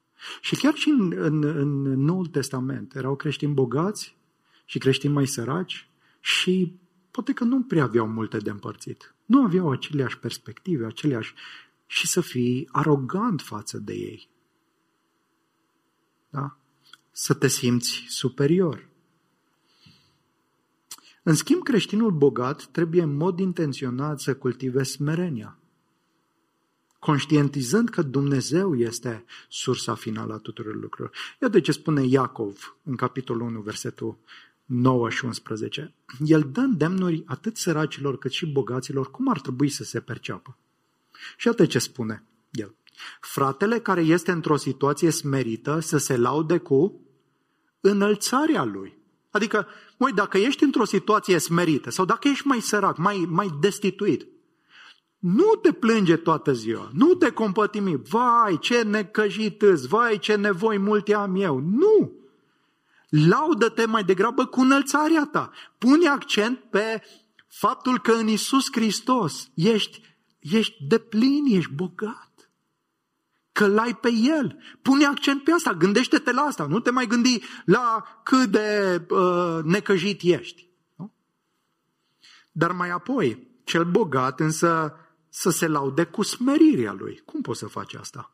[0.41, 4.17] Și chiar și în, în, în Noul Testament erau creștini bogați
[4.65, 5.89] și creștini mai săraci
[6.21, 6.79] și
[7.11, 9.15] poate că nu prea aveau multe de împărțit.
[9.25, 11.35] Nu aveau aceleași perspective, aceleași
[11.87, 14.29] și să fii arogant față de ei.
[16.31, 16.57] Da?
[17.11, 18.89] Să te simți superior.
[21.23, 25.59] În schimb, creștinul bogat trebuie în mod intenționat să cultive smerenia,
[26.99, 31.17] conștientizând că Dumnezeu este sursa finală a tuturor lucrurilor.
[31.43, 34.19] Iată ce spune Iacov în capitolul 1, versetul
[34.65, 35.95] 9 și 11.
[36.25, 40.59] El dă îndemnuri atât săracilor cât și bogaților cum ar trebui să se perceapă.
[41.37, 42.75] Și atât ce spune el.
[43.21, 47.01] Fratele care este într-o situație smerită să se laude cu
[47.81, 49.00] înălțarea lui.
[49.31, 49.67] Adică,
[49.97, 54.27] măi, dacă ești într-o situație smerită sau dacă ești mai sărac, mai, mai destituit,
[55.19, 60.79] nu te plânge toată ziua, nu te compătimi, vai ce necăjit îți, vai ce nevoi
[60.79, 61.59] multe am eu.
[61.59, 62.13] Nu!
[63.09, 65.51] Laudă-te mai degrabă cu înălțarea ta.
[65.79, 67.03] Pune accent pe
[67.49, 70.01] faptul că în Isus Hristos ești,
[70.39, 72.30] ești de plin, ești bogat.
[73.61, 74.59] Că l-ai pe El.
[74.83, 76.67] Pune accent pe asta, gândește-te la asta.
[76.67, 80.69] Nu te mai gândi la cât de uh, necăjit ești.
[80.97, 81.13] Nu?
[82.53, 84.97] Dar mai apoi, cel bogat însă
[85.29, 87.23] să se laude cu smerirea lui.
[87.25, 88.33] Cum poți să faci asta?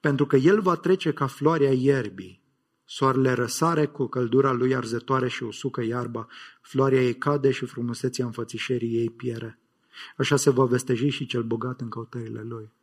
[0.00, 2.42] Pentru că el va trece ca floarea ierbii
[2.84, 6.28] Soarele răsare cu căldura lui arzătoare și usucă iarba,
[6.60, 9.58] floarea ei cade și frumusețea înfățișerii ei piere.
[10.16, 12.76] Așa se va vesteji și cel bogat în căutările lui.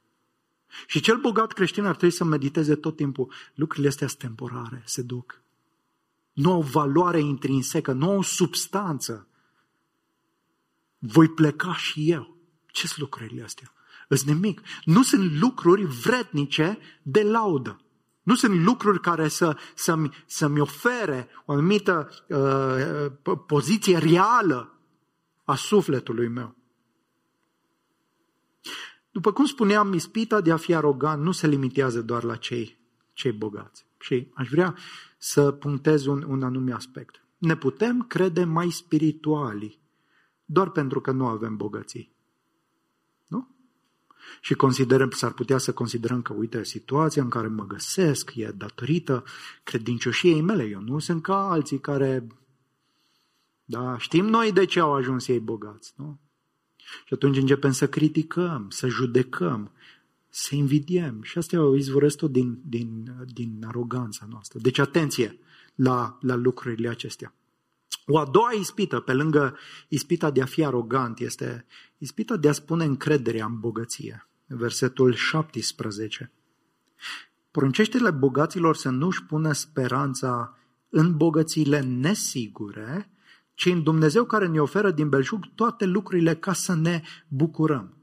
[0.88, 3.32] Și cel bogat creștin ar trebui să mediteze tot timpul.
[3.54, 5.41] Lucrurile astea sunt temporare, se duc.
[6.34, 9.28] Nu au valoare intrinsecă, nu au substanță.
[10.97, 12.38] Voi pleca și eu.
[12.65, 13.73] Ce sunt lucrurile astea?
[14.08, 14.62] Îs nimic.
[14.84, 17.80] Nu sunt lucruri vrednice de laudă.
[18.23, 24.80] Nu sunt lucruri care să, să-mi, să-mi ofere o anumită uh, poziție reală
[25.43, 26.56] a sufletului meu.
[29.15, 32.78] După cum spuneam, ispita de a fi arogant nu se limitează doar la cei,
[33.13, 33.86] cei bogați.
[33.99, 34.75] Și aș vrea
[35.17, 37.23] să punctez un, un anume aspect.
[37.38, 39.80] Ne putem crede mai spirituali
[40.45, 42.15] doar pentru că nu avem bogății.
[43.28, 43.47] Nu?
[44.41, 49.23] Și considerăm, s-ar putea să considerăm că, uite, situația în care mă găsesc e datorită
[49.63, 50.63] credincioșiei mele.
[50.63, 52.28] Eu nu sunt ca alții care,
[53.65, 56.19] da, știm noi de ce au ajuns ei bogați, nu?
[57.06, 59.71] Și atunci începem să criticăm, să judecăm,
[60.30, 61.21] să invidiem.
[61.21, 64.60] Și asta o izvoresc tot din, din, din aroganța noastră.
[64.62, 65.39] Deci atenție
[65.76, 67.34] la, la lucrurile acestea.
[68.06, 71.65] O a doua ispită, pe lângă ispita de a fi arogant, este
[71.98, 74.28] ispita de a spune încrederea în bogăție.
[74.45, 76.32] Versetul 17.
[77.52, 80.58] Poruncește-le bogaților să nu-și pună speranța
[80.89, 83.10] în bogățiile nesigure,
[83.55, 87.97] ci în Dumnezeu care ne oferă din belșug toate lucrurile ca să ne bucurăm.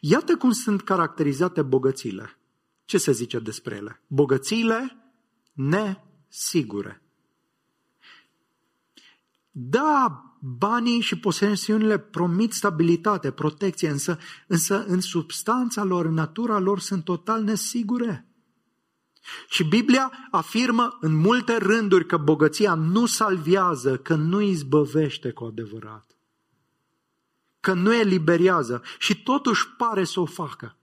[0.00, 2.38] Iată cum sunt caracterizate bogățiile.
[2.84, 4.02] Ce se zice despre ele?
[4.06, 4.96] Bogățiile
[5.52, 7.02] nesigure.
[9.50, 16.80] Da, banii și posesiunile promit stabilitate, protecție, însă, însă în substanța lor, în natura lor,
[16.80, 18.27] sunt total nesigure.
[19.48, 26.16] Și Biblia afirmă în multe rânduri că bogăția nu salvează, că nu izbăvește cu adevărat,
[27.60, 30.76] că nu eliberează și totuși pare să o facă.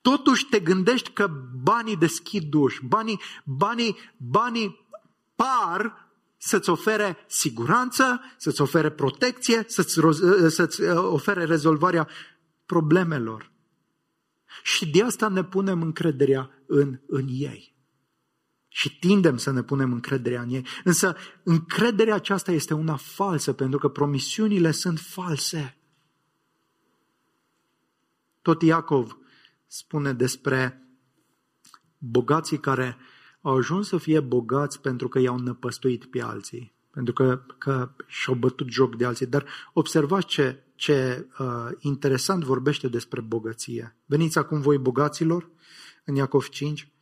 [0.00, 1.30] Totuși te gândești că
[1.62, 4.86] banii deschid duși, banii, banii, banii
[5.34, 10.00] par să-ți ofere siguranță, să-ți ofere protecție, să-ți,
[10.48, 12.08] să-ți uh, ofere rezolvarea
[12.66, 13.50] problemelor.
[14.62, 17.76] Și de asta ne punem încrederea în, în ei.
[18.68, 20.66] Și tindem să ne punem încrederea în ei.
[20.84, 25.78] Însă încrederea aceasta este una falsă, pentru că promisiunile sunt false.
[28.42, 29.18] Tot Iacov
[29.66, 30.88] spune despre
[31.98, 32.96] bogații care
[33.40, 38.36] au ajuns să fie bogați pentru că i-au năpăstuit pe alții, pentru că, că și-au
[38.36, 39.26] bătut joc de alții.
[39.26, 43.96] Dar observați ce, ce uh, interesant vorbește despre bogăție.
[44.06, 45.50] Veniți acum voi bogaților,
[46.04, 46.92] în Iacov 5,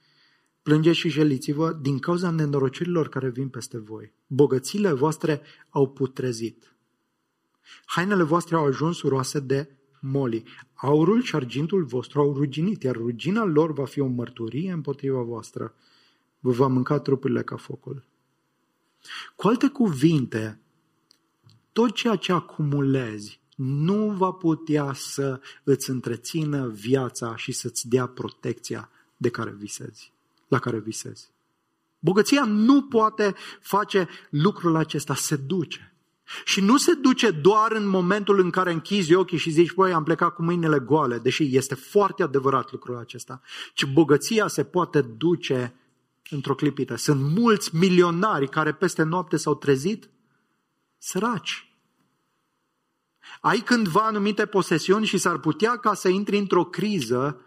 [0.62, 4.12] plângeți și jeliți-vă din cauza nenorocirilor care vin peste voi.
[4.26, 6.76] Bogățiile voastre au putrezit.
[7.84, 10.42] Hainele voastre au ajuns roase de moli.
[10.74, 15.74] Aurul și argintul vostru au ruginit, iar rugina lor va fi o mărturie împotriva voastră
[16.40, 18.04] vă va mânca trupurile ca focul.
[19.36, 20.60] Cu alte cuvinte,
[21.72, 28.90] tot ceea ce acumulezi nu va putea să îți întrețină viața și să-ți dea protecția
[29.16, 30.12] de care visezi,
[30.48, 31.30] la care visezi.
[31.98, 35.94] Bogăția nu poate face lucrul acesta, se duce.
[36.44, 40.02] Și nu se duce doar în momentul în care închizi ochii și zici, băi, am
[40.02, 43.40] plecat cu mâinile goale, deși este foarte adevărat lucrul acesta,
[43.74, 45.74] ci bogăția se poate duce
[46.30, 46.96] într-o clipită.
[46.96, 50.10] Sunt mulți milionari care peste noapte s-au trezit
[50.98, 51.70] săraci.
[53.40, 57.40] Ai cândva anumite posesiuni și s-ar putea ca să intri într-o criză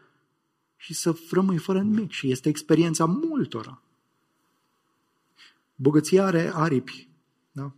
[0.75, 2.11] și să rămâi fără nimic.
[2.11, 3.81] Și este experiența multora.
[5.75, 7.09] Bogăția are aripi.
[7.51, 7.71] Da?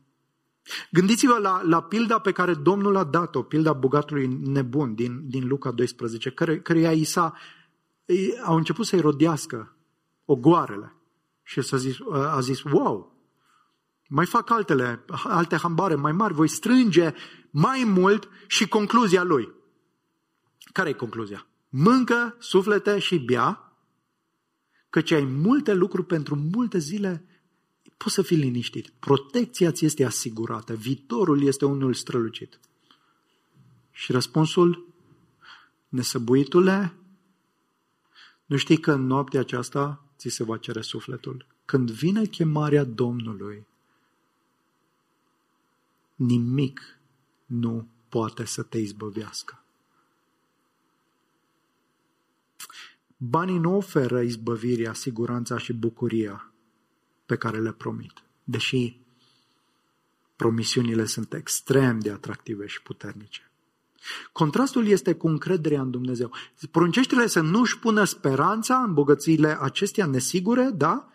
[0.92, 5.72] Gândiți-vă la, la pilda pe care Domnul a dat-o, pilda bogatului nebun din, din Luca
[5.72, 7.34] 12, care, căreia i s-a,
[8.44, 9.76] au început să-i rodească
[10.26, 10.96] ogoarele.
[11.44, 13.16] Și s-a zis, a zis, wow,
[14.08, 17.14] mai fac altele, alte hambare mai mari, voi strânge
[17.50, 19.52] mai mult și concluzia lui.
[20.74, 21.48] Care e concluzia?
[21.70, 23.76] Mâncă, suflete și bea,
[24.90, 27.26] căci ai multe lucruri pentru multe zile,
[27.98, 28.90] poți să fii liniștit.
[29.00, 32.60] Protecția ți este asigurată, viitorul este unul strălucit.
[33.92, 34.88] Și răspunsul,
[35.88, 36.96] nesăbuitule,
[38.46, 41.46] nu știi că în noaptea aceasta ți se va cere sufletul.
[41.66, 43.68] Când vine chemarea Domnului,
[46.16, 47.00] nimic
[47.46, 49.64] nu poate să te izbăvească.
[53.18, 56.52] Banii nu oferă izbăvirea, siguranța și bucuria
[57.26, 59.00] pe care le promit, deși
[60.36, 63.51] promisiunile sunt extrem de atractive și puternice.
[64.32, 66.34] Contrastul este cu încrederea în Dumnezeu.
[66.72, 71.14] Poruncește-le să nu-și pună speranța în bogățiile acestea nesigure, da?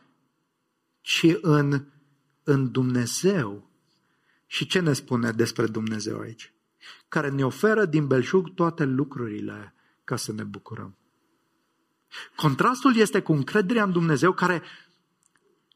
[1.01, 1.85] Și în,
[2.43, 3.71] în Dumnezeu.
[4.47, 6.53] Și ce ne spune despre Dumnezeu aici?
[7.09, 9.75] Care ne oferă din belșug toate lucrurile
[10.05, 10.97] ca să ne bucurăm.
[12.37, 14.63] Contrastul este cu încrederea în Dumnezeu care,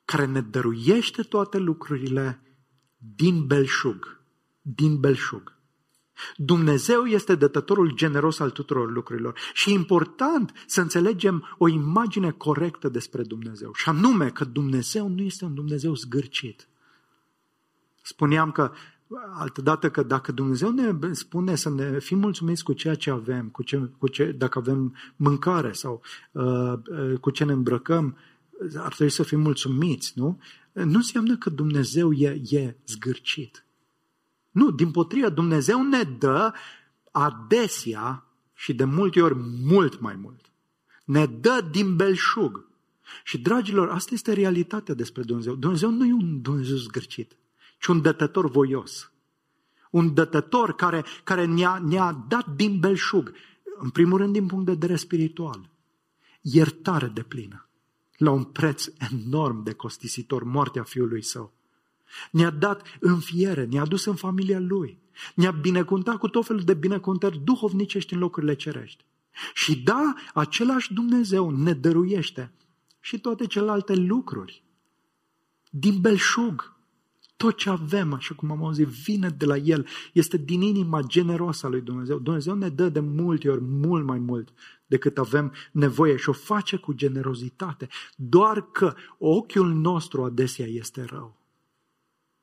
[0.04, 2.42] care ne dăruiește toate lucrurile
[2.96, 4.20] din belșug.
[4.60, 5.59] Din belșug.
[6.36, 12.88] Dumnezeu este dătătorul generos al tuturor lucrurilor și e important să înțelegem o imagine corectă
[12.88, 13.70] despre Dumnezeu.
[13.74, 16.68] Și anume că Dumnezeu nu este un Dumnezeu zgârcit.
[18.02, 18.72] Spuneam că
[19.32, 23.62] altădată că dacă Dumnezeu ne spune să ne fim mulțumiți cu ceea ce avem, cu
[23.62, 26.02] ce, cu ce, dacă avem mâncare sau
[26.32, 28.16] uh, uh, cu ce ne îmbrăcăm,
[28.76, 30.40] ar trebui să fim mulțumiți, nu?
[30.72, 33.64] Nu înseamnă că Dumnezeu e, e zgârcit.
[34.50, 36.52] Nu, din potrivă, Dumnezeu ne dă
[37.10, 40.52] adesea și de multe ori mult mai mult.
[41.04, 42.68] Ne dă din belșug.
[43.24, 45.54] Și, dragilor, asta este realitatea despre Dumnezeu.
[45.54, 47.34] Dumnezeu nu e un Dumnezeu zgârcit
[47.80, 49.12] ci un dătător voios.
[49.90, 53.32] Un dătător care, care ne-a, ne-a dat din belșug,
[53.78, 55.70] în primul rând din punct de vedere spiritual,
[56.40, 57.68] iertare de plină,
[58.16, 61.52] la un preț enorm de costisitor, moartea fiului său.
[62.30, 64.98] Ne-a dat înfiere, ne-a dus în familia lui,
[65.34, 69.04] ne-a binecuvântat cu tot felul de binecuvântări duhovnicești în locurile cerești.
[69.54, 72.52] Și da, același Dumnezeu ne dăruiește
[73.00, 74.64] și toate celelalte lucruri
[75.70, 76.78] din belșug,
[77.36, 79.86] tot ce avem, așa cum am auzit, vine de la El.
[80.12, 82.18] Este din inima generoasă a lui Dumnezeu.
[82.18, 84.52] Dumnezeu ne dă de multe ori mult mai mult
[84.86, 87.88] decât avem nevoie și o face cu generozitate.
[88.16, 91.39] Doar că ochiul nostru adesea este rău.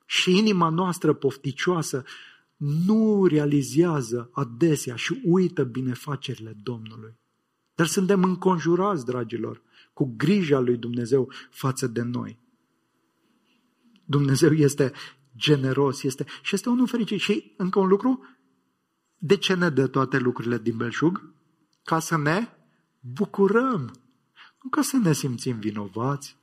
[0.10, 2.04] Și inima noastră pofticioasă
[2.58, 7.18] nu realizează adesea și uită binefacerile Domnului.
[7.76, 9.62] Dar suntem înconjurați, dragilor,
[9.94, 12.40] cu grija lui Dumnezeu față de noi.
[14.06, 14.92] Dumnezeu este
[15.36, 17.20] generos, este, și este unul fericit.
[17.20, 18.24] Și încă un lucru,
[19.18, 21.34] de ce ne dă toate lucrurile din belșug?
[21.84, 22.48] Ca să ne
[23.00, 23.80] bucurăm,
[24.64, 26.38] nu ca să ne simțim vinovați.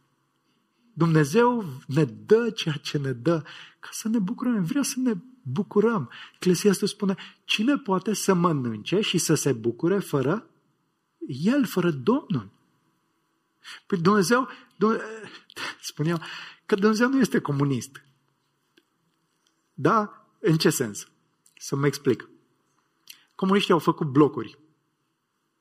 [0.94, 3.42] Dumnezeu ne dă ceea ce ne dă
[3.80, 4.64] ca să ne bucurăm.
[4.64, 6.10] Vrea să ne bucurăm.
[6.34, 10.50] Eclesiastul spune, cine poate să mănânce și să se bucure fără
[11.26, 12.50] El, fără Domnul?
[13.86, 15.06] Păi Dumnezeu, Dumnezeu
[15.80, 16.22] spuneam,
[16.66, 18.04] că Dumnezeu nu este comunist.
[19.74, 20.26] Da?
[20.38, 21.08] În ce sens?
[21.58, 22.28] Să mă explic.
[23.34, 24.58] Comuniștii au făcut blocuri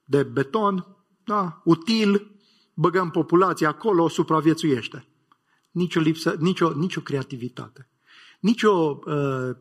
[0.06, 0.88] de beton,
[1.24, 2.32] da, util,
[2.74, 5.08] băgăm populația acolo, supraviețuiește.
[5.74, 7.88] Nicio lipsă, nicio, nicio creativitate.
[8.40, 9.56] Nicio uh,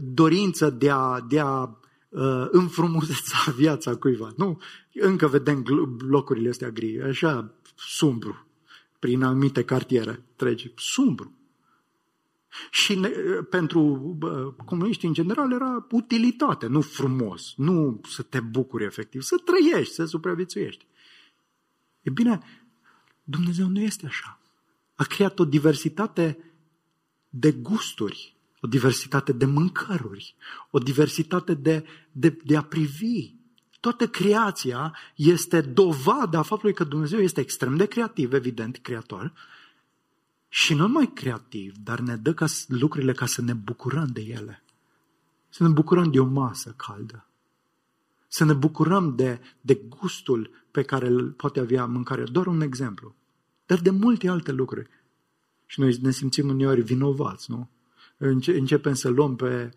[0.00, 1.62] dorință de a, de a
[2.08, 4.32] uh, înfrumuseța viața cuiva.
[4.36, 4.60] Nu,
[4.94, 5.64] încă vedem
[5.96, 8.46] blocurile astea gri, așa sumbru
[8.98, 11.36] prin anumite cartiere treci, sumbru.
[12.70, 13.08] Și ne,
[13.50, 14.18] pentru
[14.64, 20.04] comuniști în general era utilitate, nu frumos, nu să te bucuri efectiv, să trăiești, să
[20.04, 20.86] supraviețuiești.
[22.00, 22.40] E bine,
[23.24, 24.40] Dumnezeu nu este așa.
[25.02, 26.52] A creat o diversitate
[27.28, 30.34] de gusturi, o diversitate de mâncăruri,
[30.70, 33.34] o diversitate de, de, de a privi,
[33.82, 39.32] Toată creația este dovada faptului că Dumnezeu este extrem de creativ, evident, creator,
[40.48, 44.62] și nu numai creativ, dar ne dă ca lucrurile ca să ne bucurăm de ele.
[45.48, 47.26] Să ne bucurăm de o masă caldă.
[48.28, 52.24] Să ne bucurăm de, de gustul pe care îl poate avea mâncarea.
[52.24, 53.14] Doar un exemplu.
[53.66, 54.88] Dar de multe alte lucruri.
[55.66, 57.68] Și noi ne simțim uneori vinovați, nu?
[58.46, 59.70] Începem să luăm pe,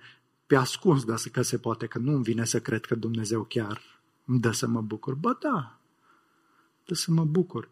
[0.46, 3.82] pe ascuns, dacă se poate, că nu îmi vine să cred că Dumnezeu chiar
[4.26, 5.14] îmi dă să mă bucur.
[5.14, 5.80] Ba da,
[6.86, 7.70] dă să mă bucur.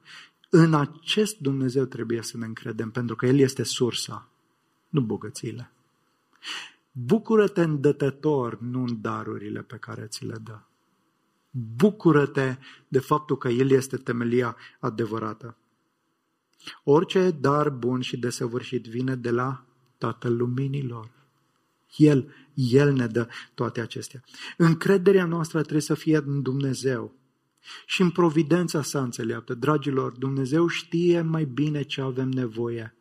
[0.49, 4.29] În acest Dumnezeu trebuie să ne încredem, pentru că El este sursa,
[4.89, 5.71] nu bogățiile.
[6.91, 10.59] Bucură-te în dătător, nu în darurile pe care ți le dă.
[11.75, 12.57] Bucură-te
[12.87, 15.57] de faptul că El este temelia adevărată.
[16.83, 19.65] Orice dar bun și desăvârșit vine de la
[19.97, 21.09] Tatăl Luminilor.
[21.95, 24.23] El, El ne dă toate acestea.
[24.57, 27.15] Încrederea noastră trebuie să fie în Dumnezeu
[27.85, 29.53] și în providența sa înțeleaptă.
[29.53, 32.95] Dragilor, Dumnezeu știe mai bine ce avem nevoie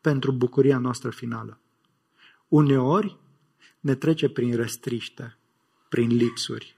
[0.00, 1.60] pentru bucuria noastră finală.
[2.48, 3.18] Uneori
[3.80, 5.38] ne trece prin restriște,
[5.88, 6.77] prin lipsuri,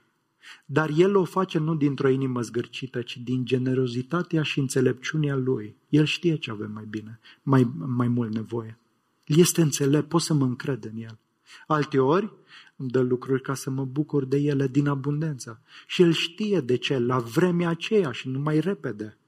[0.67, 5.77] dar El o face nu dintr-o inimă zgârcită, ci din generozitatea și înțelepciunea Lui.
[5.89, 8.79] El știe ce avem mai bine, mai, mai mult nevoie.
[9.25, 11.19] El este înțelept, pot să mă încred în El.
[11.67, 12.33] Alteori
[12.77, 15.63] îmi dă lucruri ca să mă bucur de ele din abundență.
[15.87, 19.19] Și El știe de ce, la vremea aceea și nu mai repede.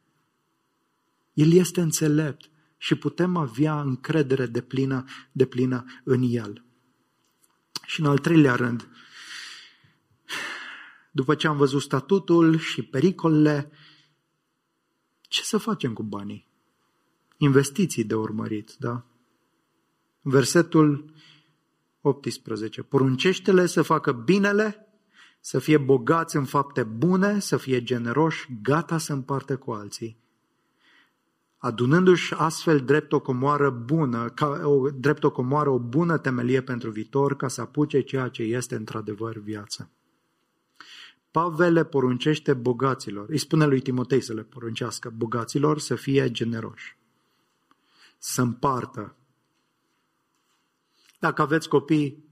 [1.32, 6.64] El este înțelept și putem avea încredere de plină, de plină în El.
[7.86, 8.88] Și în al treilea rând,
[11.14, 13.70] După ce am văzut statutul și pericolele,
[15.20, 16.48] ce să facem cu banii?
[17.36, 19.04] Investiții de urmărit, da?
[20.20, 21.12] Versetul
[22.00, 22.82] 18.
[22.82, 24.86] Poruncește-le să facă binele,
[25.40, 30.20] să fie bogați în fapte bune, să fie generoși, gata să împartă cu alții.
[31.56, 36.90] Adunându-și astfel drept o comoară bună, ca o, drept o comoară o bună temelie pentru
[36.90, 39.90] viitor, ca să apuce ceea ce este într-adevăr viață.
[41.32, 46.96] Pavel le poruncește bogaților, îi spune lui Timotei să le poruncească bogaților să fie generoși,
[48.18, 49.16] să împartă.
[51.18, 52.24] Dacă aveți copii,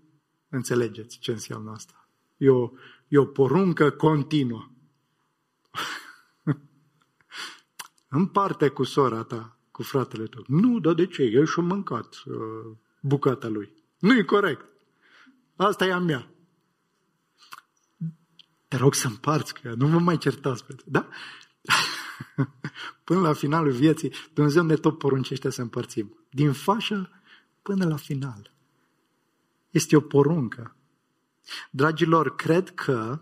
[0.49, 2.09] înțelegeți ce înseamnă asta.
[2.37, 2.71] E o,
[3.09, 4.71] e o poruncă continuă.
[8.09, 10.45] Împarte cu sora ta, cu fratele tău.
[10.47, 11.23] Nu, dar de ce?
[11.23, 13.73] El și-a mâncat uh, bucata lui.
[13.99, 14.65] Nu e corect.
[15.57, 16.31] Asta e a mea.
[18.71, 20.65] Te rog să împarți cu ea, nu vă mai certați.
[20.65, 21.09] Pe da?
[23.05, 26.19] până la finalul vieții, Dumnezeu ne tot poruncește să împărțim.
[26.31, 27.11] Din fașă
[27.63, 28.53] până la final.
[29.71, 30.77] Este o poruncă.
[31.71, 33.21] Dragilor, cred că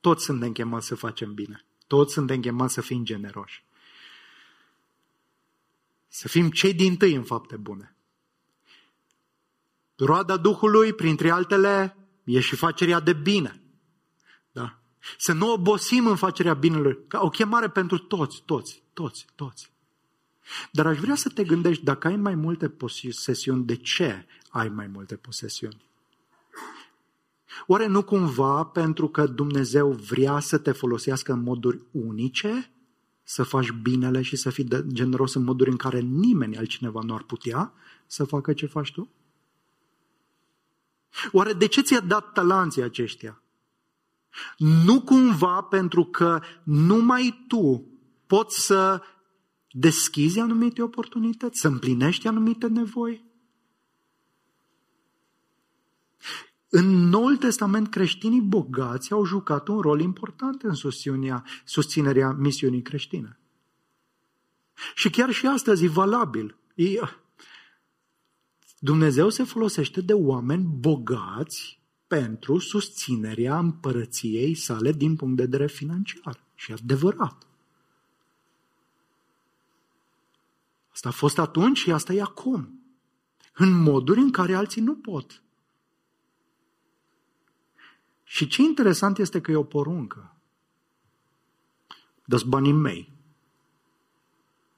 [0.00, 1.64] toți suntem chemați să facem bine.
[1.86, 3.64] Toți suntem chemați să fim generoși.
[6.08, 7.96] Să fim cei din tâi în fapte bune.
[9.96, 13.63] Roada Duhului, printre altele, e și facerea de bine.
[14.54, 14.78] Da?
[15.18, 16.98] Să nu obosim în facerea binelui.
[17.08, 19.72] Ca o chemare pentru toți, toți, toți, toți.
[20.70, 24.86] Dar aș vrea să te gândești, dacă ai mai multe posesiuni, de ce ai mai
[24.86, 25.84] multe posesiuni?
[27.66, 32.70] Oare nu cumva pentru că Dumnezeu vrea să te folosească în moduri unice,
[33.22, 37.22] să faci binele și să fii generos în moduri în care nimeni altcineva nu ar
[37.22, 37.72] putea
[38.06, 39.08] să facă ce faci tu?
[41.32, 43.42] Oare de ce ți-a dat talanții aceștia?
[44.58, 47.86] Nu cumva pentru că numai tu
[48.26, 49.02] poți să
[49.70, 53.24] deschizi anumite oportunități, să împlinești anumite nevoi?
[56.68, 63.38] În Noul Testament, creștinii bogați au jucat un rol important în susținerea, susținerea misiunii creștine.
[64.94, 66.56] Și chiar și astăzi e valabil.
[66.74, 67.00] E,
[68.78, 71.80] Dumnezeu se folosește de oameni bogați
[72.14, 76.44] pentru susținerea împărăției sale din punct de vedere financiar.
[76.54, 77.46] Și adevărat.
[80.92, 82.80] Asta a fost atunci și asta e acum.
[83.54, 85.42] În moduri în care alții nu pot.
[88.22, 90.36] Și ce interesant este că e o poruncă.
[92.24, 93.12] dă banii mei.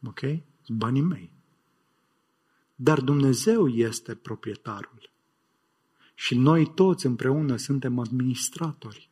[0.07, 0.20] Ok?
[0.68, 1.32] Banii mei.
[2.74, 5.14] Dar Dumnezeu este proprietarul.
[6.19, 9.11] Și noi toți împreună suntem administratori.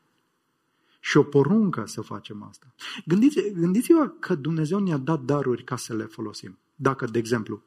[1.00, 2.74] Și o poruncă să facem asta.
[3.06, 6.58] Gândiți, gândiți-vă că Dumnezeu ne-a dat daruri ca să le folosim.
[6.74, 7.62] Dacă, de exemplu,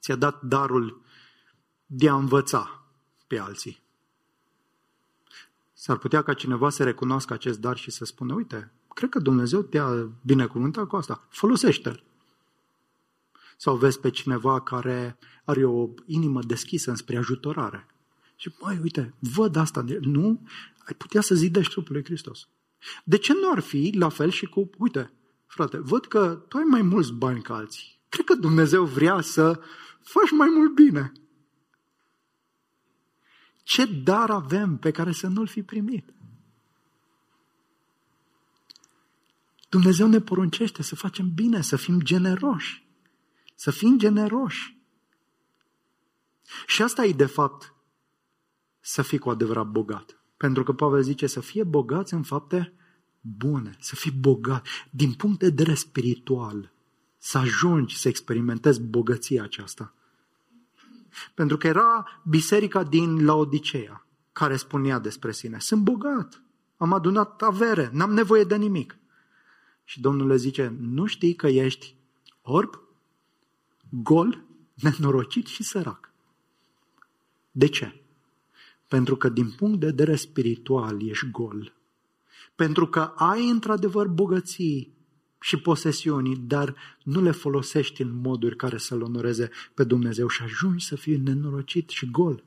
[0.00, 1.02] ți-a dat darul
[1.86, 2.84] de a învăța
[3.26, 3.82] pe alții.
[5.72, 9.62] S-ar putea ca cineva să recunoască acest dar și să spună, uite, cred că Dumnezeu
[9.62, 12.04] te-a binecuvântat cu asta, folosește-l.
[13.56, 17.86] Sau vezi pe cineva care are o inimă deschisă înspre ajutorare.
[18.40, 20.46] Și, mai uite, văd asta, nu?
[20.86, 22.48] Ai putea să zidești trupul lui Hristos.
[23.04, 25.12] De ce nu ar fi la fel și cu, uite,
[25.46, 28.00] frate, văd că tu ai mai mulți bani ca alții.
[28.08, 29.60] Cred că Dumnezeu vrea să
[30.02, 31.12] faci mai mult bine.
[33.62, 36.14] Ce dar avem pe care să nu-l fi primit?
[39.68, 42.86] Dumnezeu ne poruncește să facem bine, să fim generoși.
[43.54, 44.78] Să fim generoși.
[46.66, 47.74] Și asta e, de fapt,
[48.80, 50.20] să fii cu adevărat bogat.
[50.36, 52.72] Pentru că Pavel zice să fie bogați în fapte
[53.20, 56.72] bune, să fii bogat din punct de vedere spiritual,
[57.18, 59.94] să ajungi să experimentezi bogăția aceasta.
[61.34, 66.42] Pentru că era biserica din Laodicea care spunea despre sine, sunt bogat,
[66.76, 68.98] am adunat avere, n-am nevoie de nimic.
[69.84, 71.96] Și Domnul le zice, nu știi că ești
[72.42, 72.80] orb,
[73.88, 76.12] gol, nenorocit și sărac.
[77.50, 77.99] De ce?
[78.90, 81.72] Pentru că din punct de vedere spiritual ești gol.
[82.54, 84.94] Pentru că ai într-adevăr bogății
[85.40, 90.86] și posesiunii, dar nu le folosești în moduri care să-L onoreze pe Dumnezeu și ajungi
[90.86, 92.44] să fii nenorocit și gol.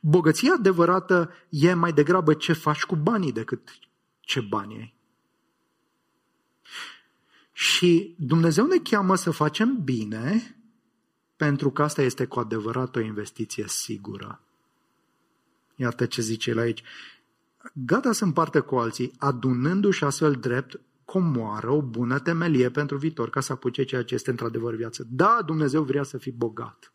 [0.00, 3.78] Bogăția adevărată e mai degrabă ce faci cu banii decât
[4.20, 4.94] ce bani ai.
[7.52, 10.57] Și Dumnezeu ne cheamă să facem bine
[11.38, 14.40] pentru că asta este cu adevărat o investiție sigură.
[15.74, 16.82] Iată ce zice el aici.
[17.72, 23.40] gata să împartă cu alții, adunându-și astfel drept comoară o bună temelie pentru viitor, ca
[23.40, 25.06] să apuce ceea ce este într-adevăr viață.
[25.10, 26.92] Da, Dumnezeu vrea să fii bogat,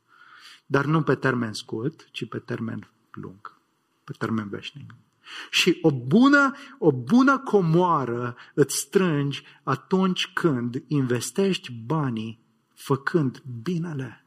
[0.65, 3.57] dar nu pe termen scurt, ci pe termen lung,
[4.03, 4.93] pe termen veșnic.
[5.49, 12.39] Și o bună, o bună comoară îți strângi atunci când investești banii
[12.73, 14.22] făcând binele,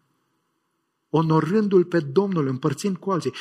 [1.17, 3.33] onorându-L pe Domnul, împărțind cu alții.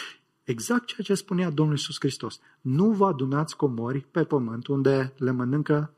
[0.43, 2.39] Exact ceea ce spunea Domnul Iisus Hristos.
[2.61, 5.93] Nu vă adunați comori pe pământ unde le mănâncă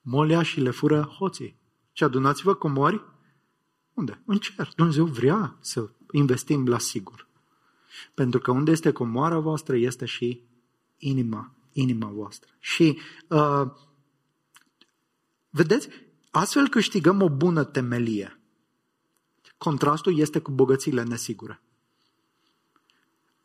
[0.00, 1.56] molea și le fură hoții.
[1.92, 3.02] Și adunați-vă comori
[3.94, 4.22] unde?
[4.24, 4.72] În cer.
[4.76, 7.26] Dumnezeu vrea să investim la sigur.
[8.14, 10.42] Pentru că unde este comoara voastră, este și
[10.96, 12.50] inima, inima voastră.
[12.58, 13.66] Și uh,
[15.50, 15.88] vedeți,
[16.30, 18.37] astfel câștigăm o bună temelie.
[19.58, 21.60] Contrastul este cu bogățiile nesigure.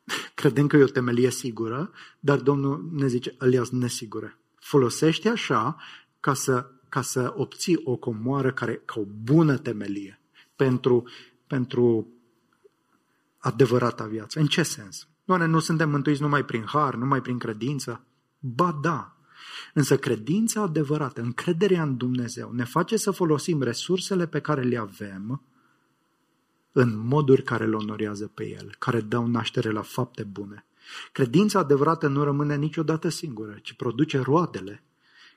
[0.36, 4.38] Credem că e o temelie sigură, dar Domnul ne zice, alias nesigure.
[4.60, 5.78] Folosește așa
[6.20, 10.22] ca să, ca să obții o comoară care, ca o bună temelie
[10.56, 11.10] pentru,
[11.48, 12.08] pentru
[13.38, 14.40] adevărata viață.
[14.40, 15.08] În ce sens?
[15.26, 18.06] Doamne, nu suntem mântuiți numai prin har, numai prin credință?
[18.40, 19.18] Ba da.
[19.74, 25.42] Însă credința adevărată, încrederea în Dumnezeu, ne face să folosim resursele pe care le avem
[26.74, 30.66] în moduri care îl onorează pe El, care dau naștere la fapte bune.
[31.12, 34.84] Credința adevărată nu rămâne niciodată singură, ci produce roadele,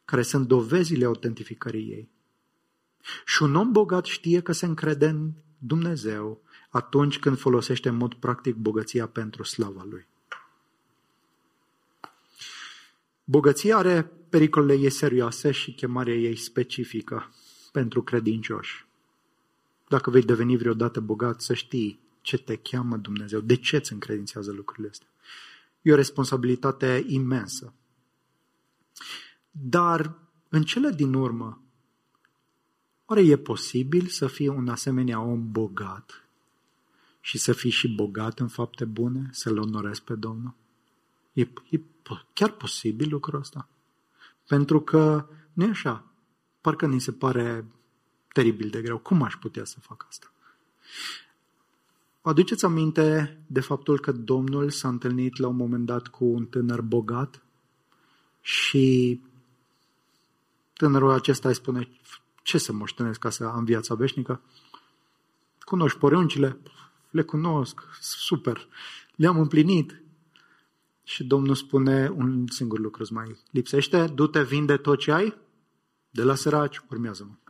[0.04, 2.08] care sunt dovezile autentificării ei.
[3.24, 8.14] Și un om bogat știe că se încrede în Dumnezeu atunci când folosește în mod
[8.14, 10.06] practic bogăția pentru slava Lui.
[13.24, 17.34] Bogăția are pericolele ei serioase și chemarea ei specifică
[17.72, 18.85] pentru credincioși.
[19.88, 24.52] Dacă vei deveni vreodată bogat, să știi ce te cheamă Dumnezeu, de ce îți încredințează
[24.52, 25.08] lucrurile astea.
[25.82, 27.72] E o responsabilitate imensă.
[29.50, 30.18] Dar
[30.48, 31.62] în cele din urmă,
[33.04, 36.26] oare e posibil să fie un asemenea om bogat
[37.20, 40.54] și să fii și bogat în fapte bune, să-L onorezi pe Domnul?
[41.32, 41.80] E, e
[42.32, 43.68] chiar posibil lucrul ăsta?
[44.46, 46.04] Pentru că nu e așa.
[46.60, 47.64] Parcă ni se pare
[48.36, 48.98] teribil de greu.
[48.98, 50.32] Cum aș putea să fac asta?
[52.22, 56.46] Vă aduceți aminte de faptul că Domnul s-a întâlnit la un moment dat cu un
[56.46, 57.42] tânăr bogat
[58.40, 59.20] și
[60.72, 61.88] tânărul acesta îi spune
[62.42, 64.40] ce să moștenesc ca să am viața veșnică?
[65.60, 66.58] Cunoști poruncile?
[67.10, 68.68] Le cunosc, super,
[69.14, 70.02] le-am împlinit.
[71.04, 75.36] Și Domnul spune un singur lucru îți mai lipsește, du-te, vinde tot ce ai,
[76.10, 77.45] de la săraci, urmează-mă.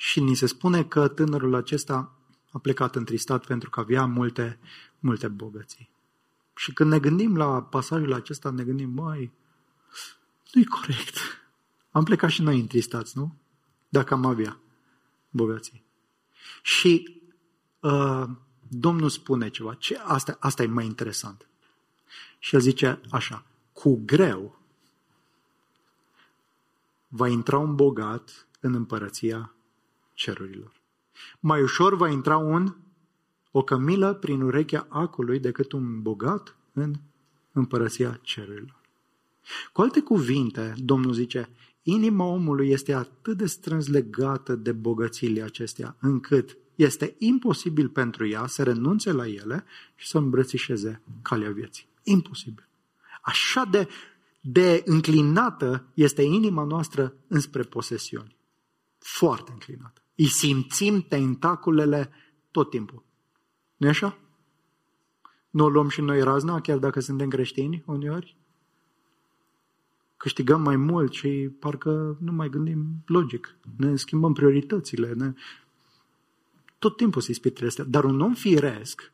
[0.00, 2.12] Și ni se spune că tânărul acesta
[2.52, 4.58] a plecat întristat pentru că avea multe,
[4.98, 5.90] multe bogății.
[6.56, 9.32] Și când ne gândim la pasajul acesta, ne gândim, măi,
[10.52, 11.16] nu-i corect.
[11.90, 13.36] Am plecat și noi întristați, nu?
[13.88, 14.58] Dacă am avea
[15.30, 15.84] bogății.
[16.62, 17.20] Și
[17.80, 18.24] uh,
[18.68, 19.74] Domnul spune ceva.
[19.74, 21.46] Ce, asta, asta e mai interesant.
[22.38, 24.58] Și el zice așa, cu greu
[27.08, 29.54] va intra un bogat în împărăția
[30.20, 30.72] cerurilor.
[31.40, 32.76] Mai ușor va intra un,
[33.50, 36.94] o cămilă prin urechea acului decât un bogat în
[37.52, 38.80] împărăția cerurilor.
[39.72, 41.48] Cu alte cuvinte, Domnul zice,
[41.82, 48.46] inima omului este atât de strâns legată de bogățiile acestea, încât este imposibil pentru ea
[48.46, 49.64] să renunțe la ele
[49.94, 51.86] și să îmbrățișeze calea vieții.
[52.02, 52.68] Imposibil.
[53.22, 53.88] Așa de,
[54.40, 58.36] de înclinată este inima noastră înspre posesiuni.
[58.98, 59.99] Foarte înclinată.
[60.20, 62.10] Îi simțim tentaculele
[62.50, 63.02] tot timpul.
[63.76, 64.18] nu așa?
[65.50, 68.36] Nu o luăm și noi razna, chiar dacă suntem creștini uneori?
[70.16, 73.56] Câștigăm mai mult și parcă nu mai gândim logic.
[73.76, 75.12] Ne schimbăm prioritățile.
[75.12, 75.32] Ne...
[76.78, 77.84] Tot timpul se ispitele astea.
[77.84, 79.12] Dar un om firesc,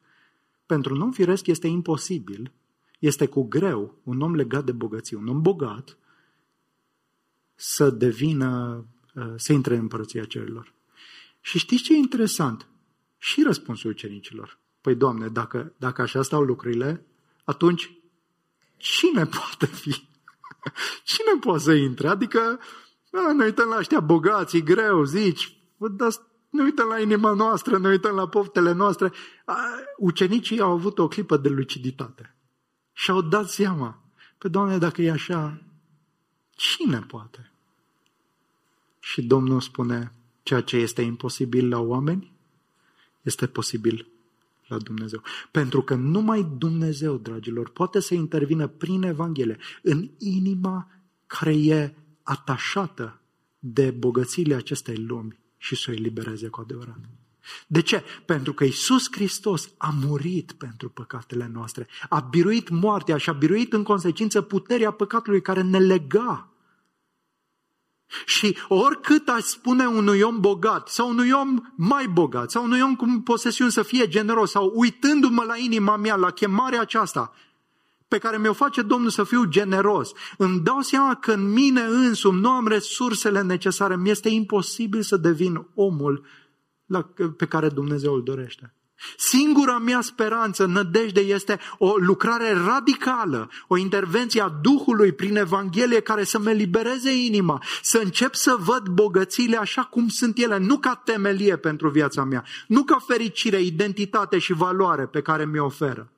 [0.66, 2.52] pentru un om firesc este imposibil,
[2.98, 5.98] este cu greu, un om legat de bogăție, un om bogat,
[7.54, 8.84] să devină,
[9.14, 10.74] uh, să intre în împărăția cerurilor.
[11.46, 12.66] Și știți ce e interesant?
[13.18, 14.58] Și răspunsul ucenicilor.
[14.80, 17.06] Păi, Doamne, dacă, dacă așa stau lucrurile,
[17.44, 17.90] atunci
[18.76, 19.90] cine poate fi?
[21.12, 22.08] Cine poate să intre?
[22.08, 22.60] Adică,
[23.12, 25.58] a, ne uităm la ăștia bogați, greu, zici,
[25.90, 26.12] dar
[26.50, 29.12] ne uităm la inima noastră, ne uităm la poftele noastre.
[29.44, 29.56] A,
[29.96, 32.36] ucenicii au avut o clipă de luciditate
[32.92, 34.02] și au dat seama.
[34.38, 35.62] Pe Doamne, dacă e așa,
[36.50, 37.52] cine poate?
[39.00, 40.15] Și Domnul spune,
[40.46, 42.32] ceea ce este imposibil la oameni,
[43.22, 44.08] este posibil
[44.66, 45.22] la Dumnezeu.
[45.50, 50.88] Pentru că numai Dumnezeu, dragilor, poate să intervină prin Evanghelie în inima
[51.26, 53.20] care e atașată
[53.58, 56.98] de bogățiile acestei lumi și să o elibereze cu adevărat.
[57.66, 58.02] De ce?
[58.24, 63.72] Pentru că Isus Hristos a murit pentru păcatele noastre, a biruit moartea și a biruit
[63.72, 66.50] în consecință puterea păcatului care ne lega.
[68.26, 72.96] Și oricât aș spune unui om bogat sau unui om mai bogat sau unui om
[72.96, 77.32] cu posesiuni să fie generos sau uitându-mă la inima mea, la chemarea aceasta
[78.08, 82.40] pe care mi-o face Domnul să fiu generos, îmi dau seama că în mine însumi
[82.40, 86.26] nu am resursele necesare, mi este imposibil să devin omul
[86.86, 88.75] la, pe care Dumnezeu îl dorește.
[89.16, 96.24] Singura mea speranță, nădejde, este o lucrare radicală, o intervenție a Duhului prin Evanghelie care
[96.24, 100.94] să mă libereze inima, să încep să văd bogățiile așa cum sunt ele, nu ca
[101.04, 106.10] temelie pentru viața mea, nu ca fericire, identitate și valoare pe care mi-o oferă.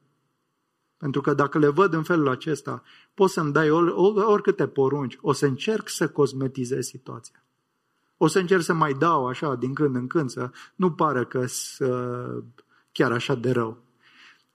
[0.97, 2.83] Pentru că dacă le văd în felul acesta,
[3.15, 7.43] poți să-mi dai or, or, oricâte porunci, o să încerc să cosmetizez situația.
[8.17, 11.47] O să încerc să mai dau așa din când în când, să nu pară că
[11.47, 12.43] să
[12.99, 13.83] chiar așa de rău.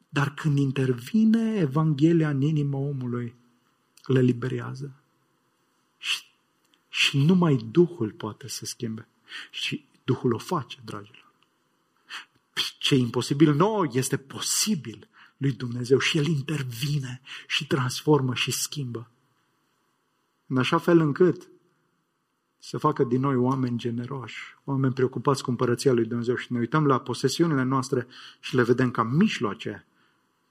[0.09, 3.35] Dar când intervine Evanghelia în inima omului,
[4.05, 4.93] le liberează.
[5.97, 6.23] Și,
[6.89, 9.07] și numai Duhul poate să schimbe.
[9.51, 11.31] Și Duhul o face, dragilor.
[12.79, 19.11] Ce e imposibil nouă este posibil lui Dumnezeu și El intervine și transformă și schimbă.
[20.47, 21.49] În așa fel încât
[22.65, 26.85] să facă din noi oameni generoși, oameni preocupați cu împărăția lui Dumnezeu și ne uităm
[26.85, 28.07] la posesiunile noastre
[28.39, 29.85] și le vedem ca mijloace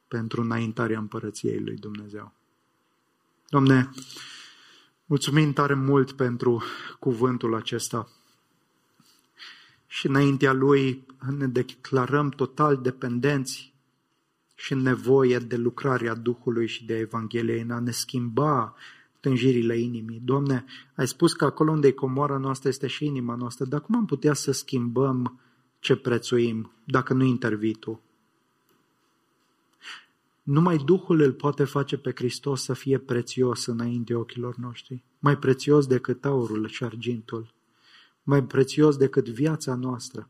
[0.08, 2.32] pentru înaintarea împărăției lui Dumnezeu.
[3.48, 3.90] Domne,
[5.04, 6.62] mulțumim tare mult pentru
[6.98, 8.08] cuvântul acesta
[9.86, 11.06] și înaintea lui
[11.36, 13.74] ne declarăm total dependenți
[14.54, 18.74] și nevoie de lucrarea Duhului și de Evanghelie în a ne schimba
[19.22, 20.20] tânjirile inimii.
[20.24, 20.64] Doamne,
[20.94, 24.06] ai spus că acolo unde e comoara noastră este și inima noastră, dar cum am
[24.06, 25.40] putea să schimbăm
[25.78, 28.00] ce prețuim dacă nu intervii Tu?
[30.42, 35.86] Numai Duhul îl poate face pe Hristos să fie prețios înainte ochilor noștri, mai prețios
[35.86, 37.54] decât aurul și argintul,
[38.22, 40.28] mai prețios decât viața noastră.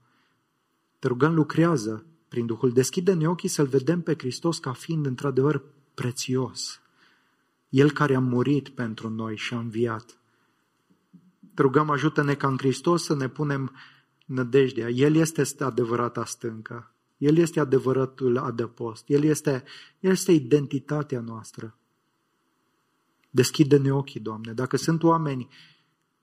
[0.99, 5.63] Te rugăm, lucrează prin Duhul, deschide-ne ochii să-L vedem pe Hristos ca fiind într-adevăr
[5.95, 6.82] prețios,
[7.73, 10.19] el care a murit pentru noi și a înviat.
[11.55, 13.77] Te rugăm, ajută-ne ca în Hristos să ne punem
[14.27, 14.89] nădejdea.
[14.89, 16.95] El este adevărata stâncă.
[17.17, 19.05] El este adevăratul adăpost.
[19.09, 19.65] El este,
[20.01, 21.79] el este identitatea noastră.
[23.31, 24.53] Deschide-ne ochii, Doamne.
[24.53, 25.49] Dacă sunt oameni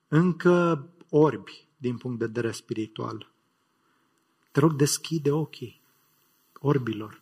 [0.08, 3.32] încă orbi din punct de vedere spiritual,
[4.52, 5.82] te rog, deschide ochii
[6.54, 7.22] orbilor.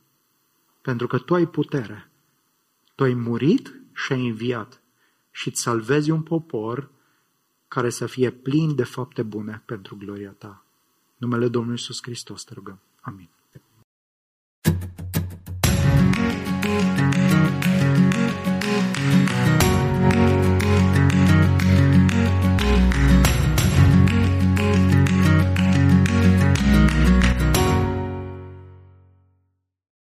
[0.81, 2.11] Pentru că Tu ai putere.
[2.95, 4.81] Tu ai murit și ai înviat
[5.31, 6.89] și îți salvezi un popor
[7.67, 10.65] care să fie plin de fapte bune pentru gloria ta.
[11.17, 12.79] Numele Domnului Iisus Hristos te rugăm.
[13.01, 13.29] Amin.